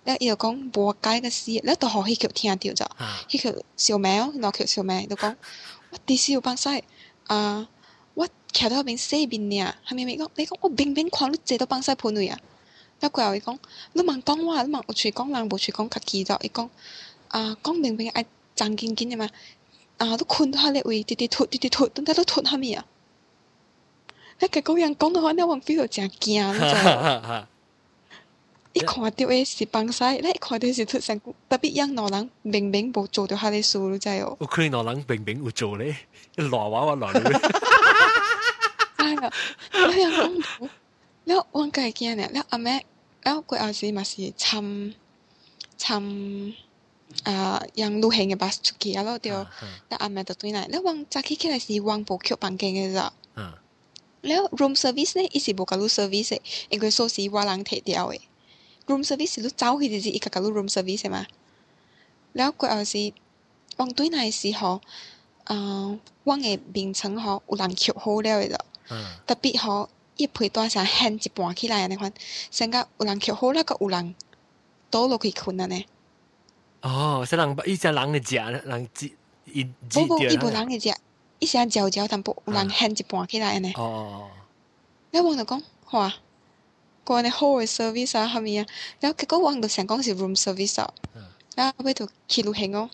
[0.04, 2.90] 咧伊就讲无解的事，那都学起叫听掉着，
[3.30, 5.36] 伊叫小哦，我叫小苗，就讲，
[5.90, 6.82] 我底时有办西，
[7.28, 7.68] 啊，
[8.14, 12.36] 我桥到边西边呢，哈面咪讲，你讲我明明看，你坐到办西铺内啊，
[12.98, 13.56] 那过后伊讲，
[13.92, 16.68] 你茫讲我，你茫有处讲人，无处讲客己着，伊讲，
[17.28, 19.30] 啊，讲平平爱张斤斤的嘛，
[19.98, 22.84] 啊，都困到遐个位，直直吐，直直吐，等下都吐哈咪啊？
[24.38, 27.48] 迄个古人讲的话，那王飞都真惊，你知道无？
[28.74, 31.18] 一看到的是帮西，那看到是出上
[31.48, 34.36] 特别养老人明明无做掉他的事你真有。
[34.38, 35.96] 我养老人明明会做咧，
[36.36, 37.40] 一老话话老了。
[38.98, 39.32] 真 的，
[39.72, 40.30] 古洋讲
[40.60, 40.68] 无。
[41.24, 42.28] 那往过去见呢？
[42.34, 42.84] 那阿妹，
[43.24, 44.92] 那过阿时嘛是参
[45.78, 46.52] 参
[47.24, 49.32] 啊，杨路行嘅巴士出去，然后就
[49.88, 50.68] 那阿妹就回来。
[50.70, 53.10] 那往早起起来是王伯舅房间嘅事。
[54.28, 56.38] แล้ว room service 呢，伊是無甲你 service 嘅，
[56.70, 58.20] 因為鎖匙我人摕掉嘅。
[58.88, 61.18] room service 是你走去就是伊甲甲你 room service 嘅嘛。
[62.36, 62.94] แล้ว過後是
[63.76, 64.80] 往對內時候，
[65.50, 68.58] 嗯，阮嘅眠床吼有人撿好了嘅咯。
[69.26, 72.12] 特別吼，伊被單上掀一半起來安尼款，
[72.50, 74.14] 先甲有人撿好了，閣有人
[74.90, 75.86] 倒落去困安尼。
[76.82, 78.36] 哦，說人伊只人嘅食，
[78.68, 79.06] 人只
[79.44, 80.02] 伊只掉。
[80.04, 80.94] 無無，伊無人嘅食。
[81.38, 83.72] 伊先嚼嚼，但不人掀一半起来安尼。
[83.74, 84.28] 哦。
[85.10, 86.14] 那我就讲，好啊，
[87.04, 88.68] 讲个好个 service 啊，啥面啊。
[89.00, 90.92] 然后结果王就想讲是 room service 啊。
[91.54, 92.90] 然后后尾就去路行哦，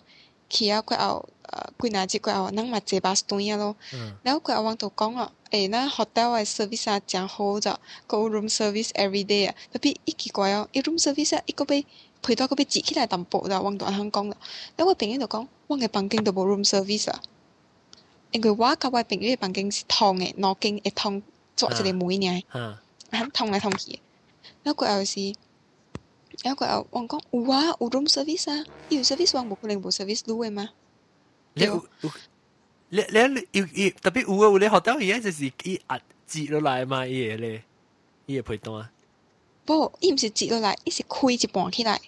[0.49, 3.75] 去啊过后呃，几耐只过后，人嘛坐巴转啊咯。
[4.23, 7.77] 然后过后我就讲哦，诶，那 hotel 个 service 啊，真好着，
[8.07, 9.55] 个 room service every day 啊。
[9.71, 11.85] 特别一奇怪哦，一 room service 啊，一个被
[12.21, 14.35] 陪到个被挤起来淡薄，然我王就安尼讲了。
[14.77, 17.19] 然后个朋友就讲，我个房间都无 room service 啊。
[18.33, 21.21] 因为我甲我朋友房间是通的，兩間一通
[21.55, 22.81] 做一个门爾，啊，
[23.31, 23.99] 通来通去。
[24.63, 25.33] 然後過後是，
[26.43, 30.69] 然後過後我讲有啊，有 room service 啊，有 service 我無可能無 service 女的嘛。
[31.53, 31.65] 你
[32.89, 37.63] 你你你有特别有啊，有咧學到而家就是伊壓折落来嘛，伊个咧，
[38.25, 38.89] 伊个陪单。
[39.63, 42.01] 不，伊唔是折落来，伊是开一半起来。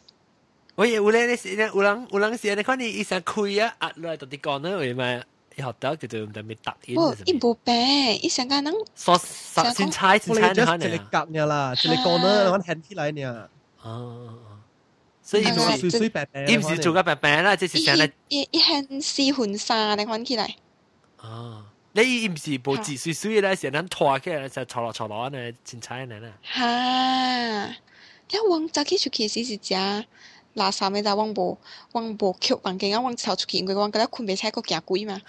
[0.74, 5.22] 我也有咧，你是有人有人是安尼看你一上开啊，压落来到底角落位嘛。
[5.56, 6.98] 你學得佢就唔得咪突然？
[7.04, 7.76] 哦，伊無病，
[8.22, 8.74] 一上間能。
[8.94, 10.84] 所先猜先猜下你。
[10.86, 13.50] 一個夾爾啦，一個講啦，我聽起來爾。
[13.82, 14.34] 哦，
[15.24, 16.00] 所以伊唔是，
[16.48, 18.12] 伊唔是做個病病啦，即是成日。
[18.28, 20.54] 一一向四換三，你看起來。
[21.22, 25.32] 哦，你伊唔是部字水水咧，成日拖起來就坐落坐落安
[25.64, 26.32] 先猜安啦。
[26.44, 27.68] 哈，
[28.30, 29.70] 一往早起出去試試
[30.02, 30.06] 食。
[30.56, 31.58] 拉萨妹在旺部
[31.92, 35.22] 旺部屋房间啊，旺朝出去，因为旺觉得困袂采，搁行鬼嘛。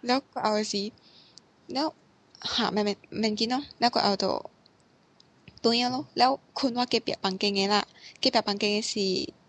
[0.00, 0.92] 然后个时，
[1.74, 1.94] 后
[2.38, 4.44] 哈，妹妹物件咯，了个后著
[5.60, 6.06] 对啊咯。
[6.18, 7.84] 后困我隔壁房间个啦，
[8.22, 9.00] 隔壁房间个是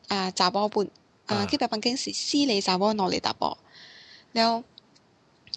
[0.08, 0.90] 啊，查某本，
[1.28, 3.56] 啊，隔壁房间是四个查某，两类达波。
[4.34, 4.64] 了，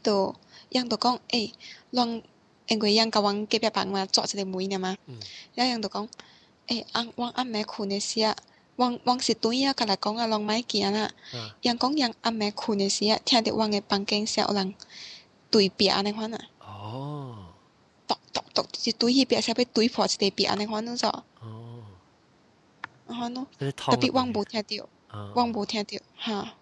[0.02, 0.34] 著，
[0.70, 1.50] 样著讲，诶，
[1.90, 2.22] 乱
[2.68, 4.94] 因为样甲我隔壁房嘛，抓一个门嘛，
[5.56, 6.06] 后人著讲，
[6.66, 8.36] 诶，俺，我阿妹困个时啊。
[8.76, 11.10] 王王是对啊，甲来讲啊，拢歹行啦。
[11.62, 14.74] 人讲人暗暝困诶时啊，听着王诶房间小人
[15.50, 16.38] 对壁安尼款啊。
[16.60, 17.38] 哦。
[18.06, 21.08] 对对对，就是对迄壁，煞不对破一个壁安尼款那种。
[21.40, 21.82] 哦。
[23.06, 24.88] 安尼喏，特别王无听着，
[25.34, 26.54] 王无听着，哈。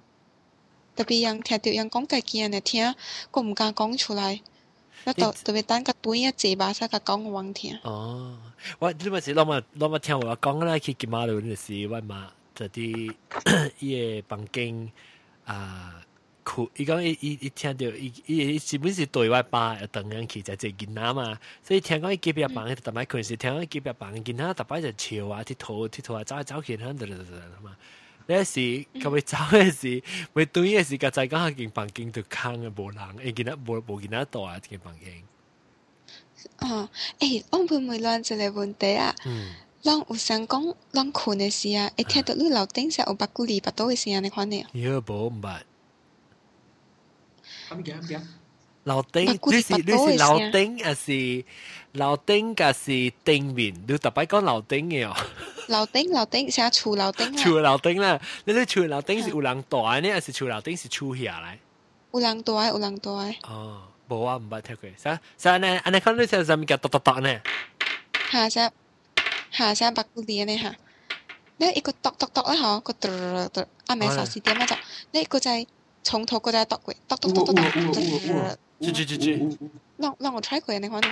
[0.95, 2.95] 特别人听着人讲家己安尼听，
[3.31, 4.43] 佫毋敢讲出来。
[5.05, 8.39] 那特特别等个短啊，坐吧，先讲个哦，
[8.79, 10.79] 我你是老么么听讲个啦？
[10.79, 11.67] 去马路是
[12.55, 14.93] 这房间
[15.45, 16.01] 啊，
[16.45, 21.37] 苦伊讲伊伊伊听到伊伊基本是对外吧，等人去在在吉拿嘛。
[21.65, 27.77] 所以听讲去吉百房，特听讲就笑啊，脱脱啊，找啊，得得得得嘛。
[28.27, 28.61] 那时，次
[29.01, 30.03] 佢咪走 呢一次，
[30.35, 35.23] 咪对应呢时间就係下件環境度坑嘅无人，你見得无无見得大啊件環境。
[36.57, 36.89] 啊！
[37.21, 39.15] 誒，我問問另一個問題啊。
[39.27, 39.51] 嗯。
[39.83, 40.55] 有聽講，
[40.93, 44.65] 我瞓嘅時啊，會聽到你樓頂上有八句二八刀嘅聲嘅款呢？
[44.73, 45.63] 有冇唔聞？
[48.85, 51.45] 老丁，你是你是老丁還是
[51.93, 52.55] 老丁？
[52.57, 53.73] 還是丁面？
[53.87, 55.15] 你特別講老丁嘅哦。
[55.69, 57.43] 老丁，老丁，寫厝老丁啦。
[57.43, 61.59] 厝老丁啦，你啲厝老丁是有人住嘅呢，還是厝老丁是厝下來？
[62.13, 63.37] 有人住嘅，有人住嘅。
[63.45, 64.91] 哦，冇啊，唔捌聽過。
[64.97, 65.79] 啥啥呢？
[65.85, 67.41] 安尼看你寫啥物叫突突突呢？
[68.33, 68.69] 下寫
[69.53, 70.75] 下寫白骨啲呢嚇，
[71.59, 74.75] 你一個突突突啦嗬，個突突，阿明壽司店嗰度，
[75.13, 75.67] 你個就係
[76.03, 78.59] 從頭個就係突過，突突突突突。
[78.83, 79.59] 吱吱吱吱。
[79.99, 81.11] 讓讓我 try 佢，你可能。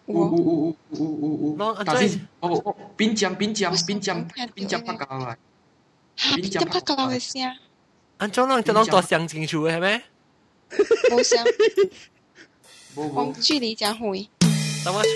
[0.06, 1.06] 我我我
[1.52, 1.84] 我我。
[1.86, 5.38] 但係我我邊講邊講邊講邊講北教啊！
[6.16, 7.56] 邊講北教嘅聲。
[8.18, 10.02] 安怎人就攏大聲清楚嘅係咩？
[11.12, 11.44] 无啥，
[12.96, 14.28] 无无，距离真远。
[14.84, 15.10] 等我找，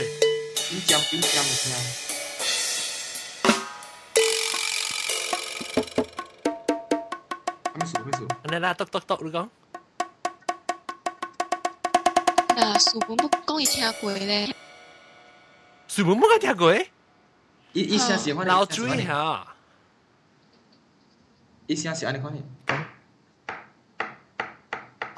[0.72, 2.10] 你讲你讲你听。
[8.52, 9.48] Nên là tóc tóc tóc được không?
[12.58, 14.48] Là sư bốn bức con ý theo quỷ lè
[15.88, 16.74] Sư bốn bức theo quỷ?
[17.74, 19.46] Ý ý xa xỉ hoa này Lão chú ý hả?
[21.68, 22.42] Ý xa xỉ hoa này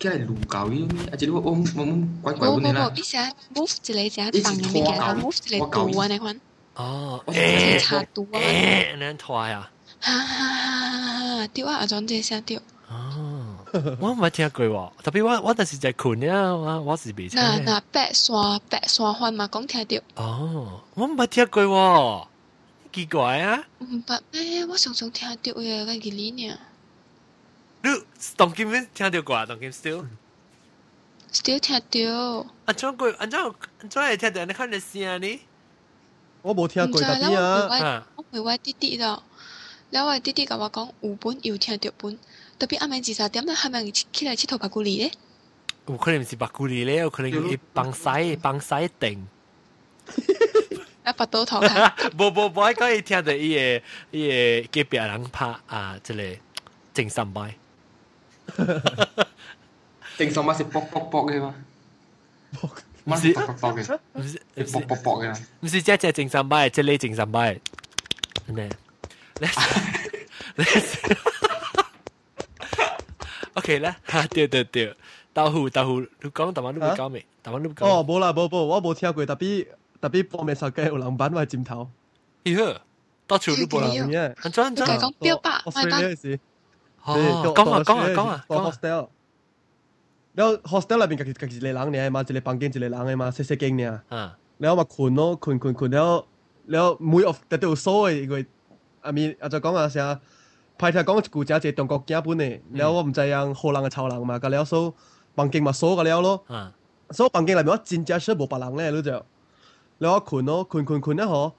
[0.00, 1.50] 我
[2.22, 2.88] 我乖乖啦。
[2.90, 3.16] 之
[3.92, 4.32] 类放
[5.30, 5.68] 之类啊
[6.18, 6.24] 款。
[6.76, 7.20] 哦。
[7.26, 7.28] 啊。
[10.02, 11.46] 哈哈哈！
[11.48, 11.74] 丢啊！
[11.76, 12.58] 阿姐，丢？
[12.88, 12.92] 哦。
[14.00, 15.96] 我唔捌听过喎，特别我我当时在我
[16.82, 18.34] 我是那那白山
[18.70, 19.98] 白山番嘛，讲听到。
[20.24, 22.26] 哦，我唔听喎，
[22.92, 23.62] 奇怪啊。
[23.80, 24.64] 唔咩？
[24.64, 25.36] 我常常听到
[27.82, 27.90] 你
[28.36, 29.46] 同金文听到过啊？
[29.46, 29.72] 同 i l l
[31.42, 31.60] 听
[32.10, 32.46] 到。
[32.66, 33.54] 啊，听过啊，昨啊
[33.88, 35.16] 昨天也听到，你看你视啊？
[35.16, 35.40] 你
[36.42, 37.66] 我无听过特别啊。
[37.66, 39.22] 唔知啊，我问我弟弟咯，
[39.90, 42.18] 然后弟弟甲我讲，有本有听到本，
[42.58, 45.10] 特别暗暝二三点啦，还蛮起来吃土巴古力咧。
[45.86, 49.26] 我可能唔是巴古力咧，我可能帮晒帮晒顶。
[50.06, 50.86] 哈哈哈！
[51.04, 51.56] 啊，百度图。
[52.18, 56.22] 无无无，可以听到伊个伊个，给别人拍啊之个
[56.92, 57.54] 正上班。
[60.18, 61.50] Tingson masih pok-pok-pok gitu.
[62.60, 62.72] Pok.
[63.08, 63.94] Masih pok-pok-pok gitu.
[64.76, 65.36] Pok-pok-pok gitu.
[65.64, 67.60] Mesti cek cek Tingson baik, cek leh Tingson baik.
[68.50, 68.68] Ini.
[69.40, 69.56] Let's
[70.58, 70.90] let's
[73.56, 74.94] OK 啦，嚇對對對，
[75.34, 77.26] 豆腐豆腐，你講大晚都會講未？
[77.42, 77.84] 大晚都會講。
[77.84, 79.66] 哦，冇啦冇冇，我冇聽過，特別
[80.00, 81.90] 特別播咩手機有人版或尖頭。
[82.44, 82.80] 咦呵，
[83.26, 84.34] 到處都播人嘅。
[84.44, 84.86] 安裝安裝。
[84.98, 86.40] 講標靶，我衰呢件事。
[87.06, 89.08] 对，江啊讲啊讲啊，讲后 hostel，
[90.34, 93.98] 然后 hostel 里边几几一个人嘅，嘛一个房间一个人嘅嘛，细细间嘅，
[94.58, 96.26] 然后嘛群咯群困困，然后
[96.66, 97.22] 然后每
[97.56, 98.44] 都有锁嘅因个，
[99.00, 100.20] 阿面阿就讲下先啊，
[100.76, 104.64] 派头讲一句，就系中国基本嘅，然后我唔知阿何人嘅潮人嘛，隔篱有
[105.34, 106.44] 房间咪锁个了咯，
[107.12, 109.10] 所以房间内边我见只书冇白人咧，你就
[109.98, 111.52] 然后群咯困群困啊嗬，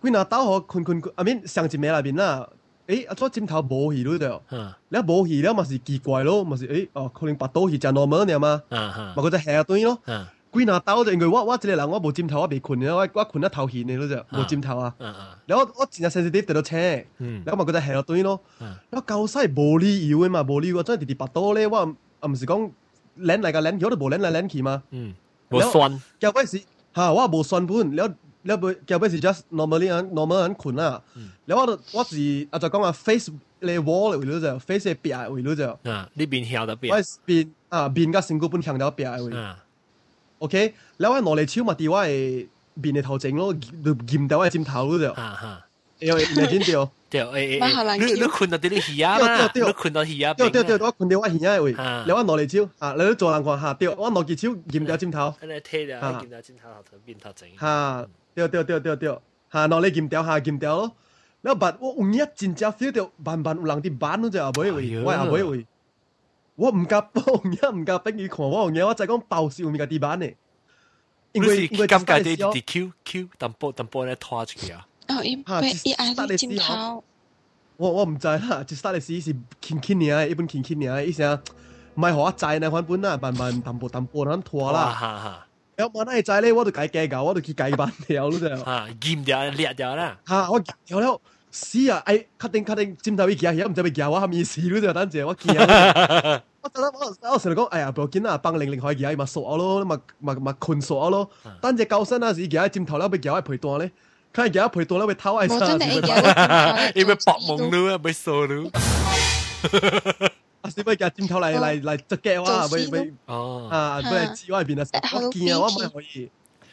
[0.00, 2.48] 你嗱刀嗬群困群，阿面上一咩内边啦。
[2.90, 3.14] 誒啊！
[3.14, 9.98] 撮尖頭冇魚嗰只，你冇魚了嘛是奇怪咯，嘛是誒哦，可能白刀魚食落尾㗎嘛，咪嗰只蝦斷咯。
[10.50, 14.92] 鬼乸打到應該挖挖住嚟啦，我冇尖頭，我被困，我我困一头血嘅嗰只，冇尖頭啊。
[15.46, 18.40] 你我我前日星期啲跌到車，咁咪嗰只蝦斷咯。
[18.90, 21.96] 我夠曬無理妖嘅嘛，無理妖，真係跌跌白刀咧，我唔
[22.28, 22.68] 唔是講
[23.20, 24.82] 舐嚟個舐，我都冇舐嚟舐起嘛。
[25.50, 26.60] 我酸，交關是
[26.96, 28.00] 嚇，我冇酸本，你。
[28.42, 31.02] 你會叫不是 just normally 人，normal 人困啦。
[31.44, 33.30] 你話我是啊就讲啊 face
[33.60, 35.68] 嘅 wall 會攞著，face 嘅壁會攞著。
[35.84, 36.90] 啊，呢邊彎得邊？
[36.92, 39.58] 我係邊啊邊個成果盤強到一邊啊
[40.38, 42.46] ？OK，你話攞嚟超麥蒂，我係
[42.80, 43.52] 邊嘅头整咯？
[44.06, 45.12] 劍刀嘅尖頭攞著。
[45.12, 45.66] 啊哈，
[45.98, 49.50] 要眼睛掉掉，哎哎，你你困到啲你 h e 嘛？
[49.54, 51.72] 你困到 hea，掉掉我困到我 h e 位。
[51.72, 51.76] 你
[52.12, 55.36] 話攞嚟超啊，你都助欄狂下我攞住超劍刀尖頭，啊，
[56.22, 57.46] 劍刀尖頭頭邊頭整。
[57.60, 59.22] 嚇～钓钓钓钓钓，
[59.52, 60.96] 下拿来金钓，下金钓咯。
[61.42, 65.66] 那板我红眼真正少钓，慢慢有人跌板，我才啊买回，我也买回。
[66.56, 70.26] 我唔加帮，我唔加冰鱼看，我红眼我就讲爆笑面个地板呢。
[71.32, 74.86] 你是尴尬的，是 Q Q，等波等波来拖出去啊。
[75.06, 77.02] 啊，因为伊矮的镜头。
[77.76, 81.40] 我我唔知啦，就斯达利斯是轻轻年嘅，一般轻轻年嘅，意思啊，
[81.94, 85.46] 卖货债呢还本啊，慢慢淡波淡波能拖啦。
[85.80, 88.62] 有万难嘅债我都改改旧，我都去计万条咯。
[88.64, 90.16] 啊，禁掉裂掉啦。
[90.24, 91.18] 哈，我掉了。
[91.52, 92.00] 死啊！
[92.04, 94.92] 哎，确定确定，镜头呢件而家唔俾夹，我咪死咯？
[94.92, 95.68] 等 阵我见，我
[96.70, 101.28] 我我成日讲，哎呀，不要紧啊，帮零零海件咪锁我咯，咪咪咪困锁我咯。
[101.60, 103.90] 等阵高山啊，时件尖头了，俾夹喺皮咧，
[104.32, 108.70] 看夹喺皮带嗰偷爱夹，因为白梦佬啊，锁咯。
[110.62, 115.00] 阿小咪嘅尖頭嚟嚟嚟捉嘅話，咪咪啊，咪指我係邊啊！
[115.14, 116.30] 我見啊，我咪可以，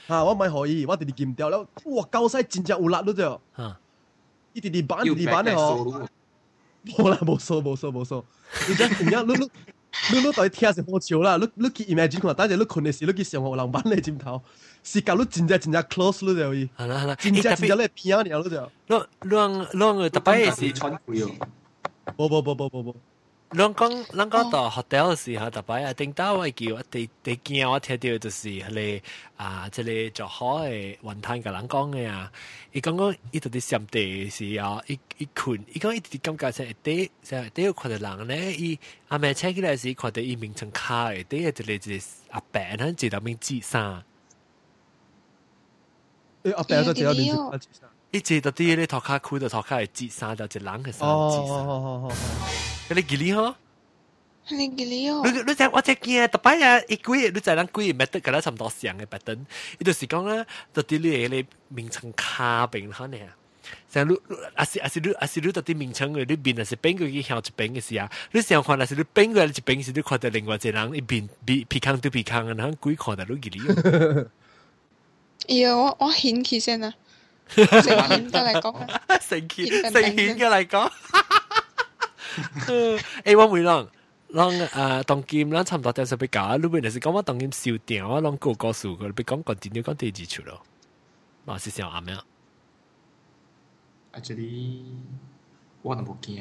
[0.08, 3.76] 嚇我咪可以，我直直接唔掉啦，哇夠晒真正有力嗰隻，
[4.54, 6.08] 一直直板直直板咧哦，
[6.86, 8.26] 冇啦冇數冇數冇數，
[8.70, 9.26] 而家點樣？
[9.26, 9.52] 你你
[10.20, 14.42] 你你在聽是好笑啦，你你去 imagine 看，但係你困嘅時，你去想我人板咧尖頭，
[14.84, 16.44] 是搞到真正真正 close 嗰隻
[16.78, 18.56] 可係啦係啦，真正真正咧偏啊你嗰隻，
[18.90, 21.22] 亂亂亂嘅，特別係穿背
[22.16, 22.96] 哦，不不不不不不。
[23.52, 28.60] 冷讲冷讲到 hotel 时候，特别啊，顶单我叫，我第第见我听到就是迄
[29.00, 29.06] 个
[29.38, 32.30] 啊，即个做诶云吞嘅冷江嘅啊，
[32.74, 38.78] 佢讲刚，佢度啲上地是啊，一一困，伊讲伊直感觉上 day，即系有群嘅人咧，伊
[39.08, 44.04] 阿咩车佢系死群嘅，伊名称卡嘅，day 系即系阿伯，咱只到名字三。
[46.44, 51.00] 诶，阿白个只到名字阿一坐到底咧头壳开到头壳系挤衫，到一人去衫
[51.30, 51.66] 挤衫。
[51.66, 53.54] 嗰你几厉害？
[54.50, 55.22] 你记哩哦。
[55.26, 59.46] 你你我只见，特摆啊，一鬼，你知人鬼，咪得，佮咱差唔多像嘅白灯。
[59.78, 63.20] 伊就是讲咧，到底你咧名称卡病可能。
[63.90, 64.16] 像你，
[64.54, 68.10] 阿是阿是你，阿是你到底名称嘅，你变阿是变过去向一边嘅事啊。
[68.32, 73.60] 你想看，阿是你变过来一边时，你看到另外一人一边比鼻腔对鼻腔，然后鬼看到你记哩。
[75.60, 76.94] 有我我掀起先啊！
[77.48, 80.92] 成片嘅嚟讲，成片成片嘅嚟讲。
[83.24, 83.88] 诶，我唔会让
[84.30, 86.56] 让诶，当金啦，差唔多就系俾搞。
[86.58, 90.62] 你边又是讲我当金少点，我让告高速佢，俾讲个地你个地基出咯。
[91.46, 92.14] 冇事先阿咩
[94.12, 94.84] 啊这里
[95.82, 96.38] 我都唔惊。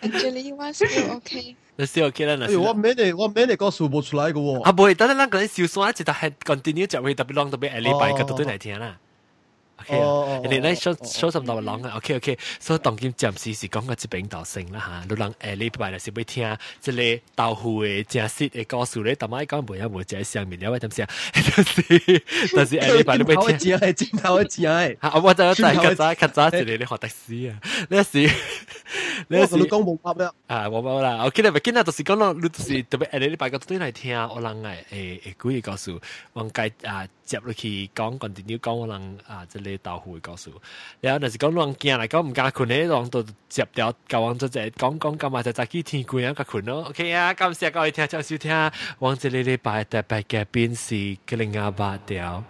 [0.00, 1.46] Actually, o still okay.
[1.78, 4.62] Still okay 我没得，我没得告诉播出来个喎。
[4.62, 8.96] 啊，不会，但是那个人修双一直还 continue，就为特别 long，都对哪天啦。
[9.80, 21.08] OK 啊，人哋咧 show show 甚多人嘅，OK OK，所以當今暫時是講個即邊度性啦嚇，你人下禮拜嚟是要聽即係豆腐嘅正式嘅故事咧，同埋講唔一冇即係上面了，點先？
[21.32, 22.22] 但是
[22.54, 27.50] 但是下禮拜你要聽，剪頭嘅剪頭嘅剪，嚇我就就係早較早一日你學的士啊，
[27.88, 28.22] 呢時
[29.28, 30.68] 呢時你講冇拍咩啊？
[30.68, 35.98] 冇冇啦，OK 啦，今日就是講咯，你就是特別下禮拜個對嚟聽，我人誒誒誒，故意告訴
[36.34, 37.06] 王介啊。
[37.30, 39.46] 接落去讲，讲定要讲我能啊！
[39.48, 40.50] 这里豆腐的个数，
[41.00, 46.86] 然后就是讲乱惊啦，讲唔敢群的，人都接掉交往者讲讲讲嘛，在早起天过啊，加咯。
[46.88, 52.42] OK 啊，谢各位听一听，往这里里摆特别白的边事，给阿八条，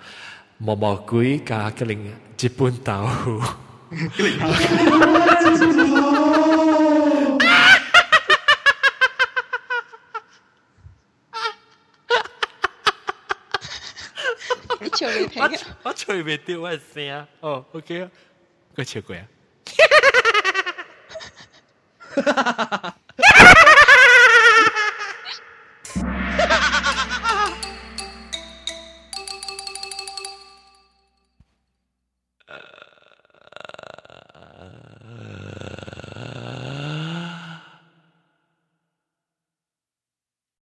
[0.57, 3.43] 毛毛鬼加给零，一本大户。
[14.91, 15.51] 我
[15.85, 18.09] 我吹没掉我声哦，OK，
[18.75, 19.25] 我奇怪呀。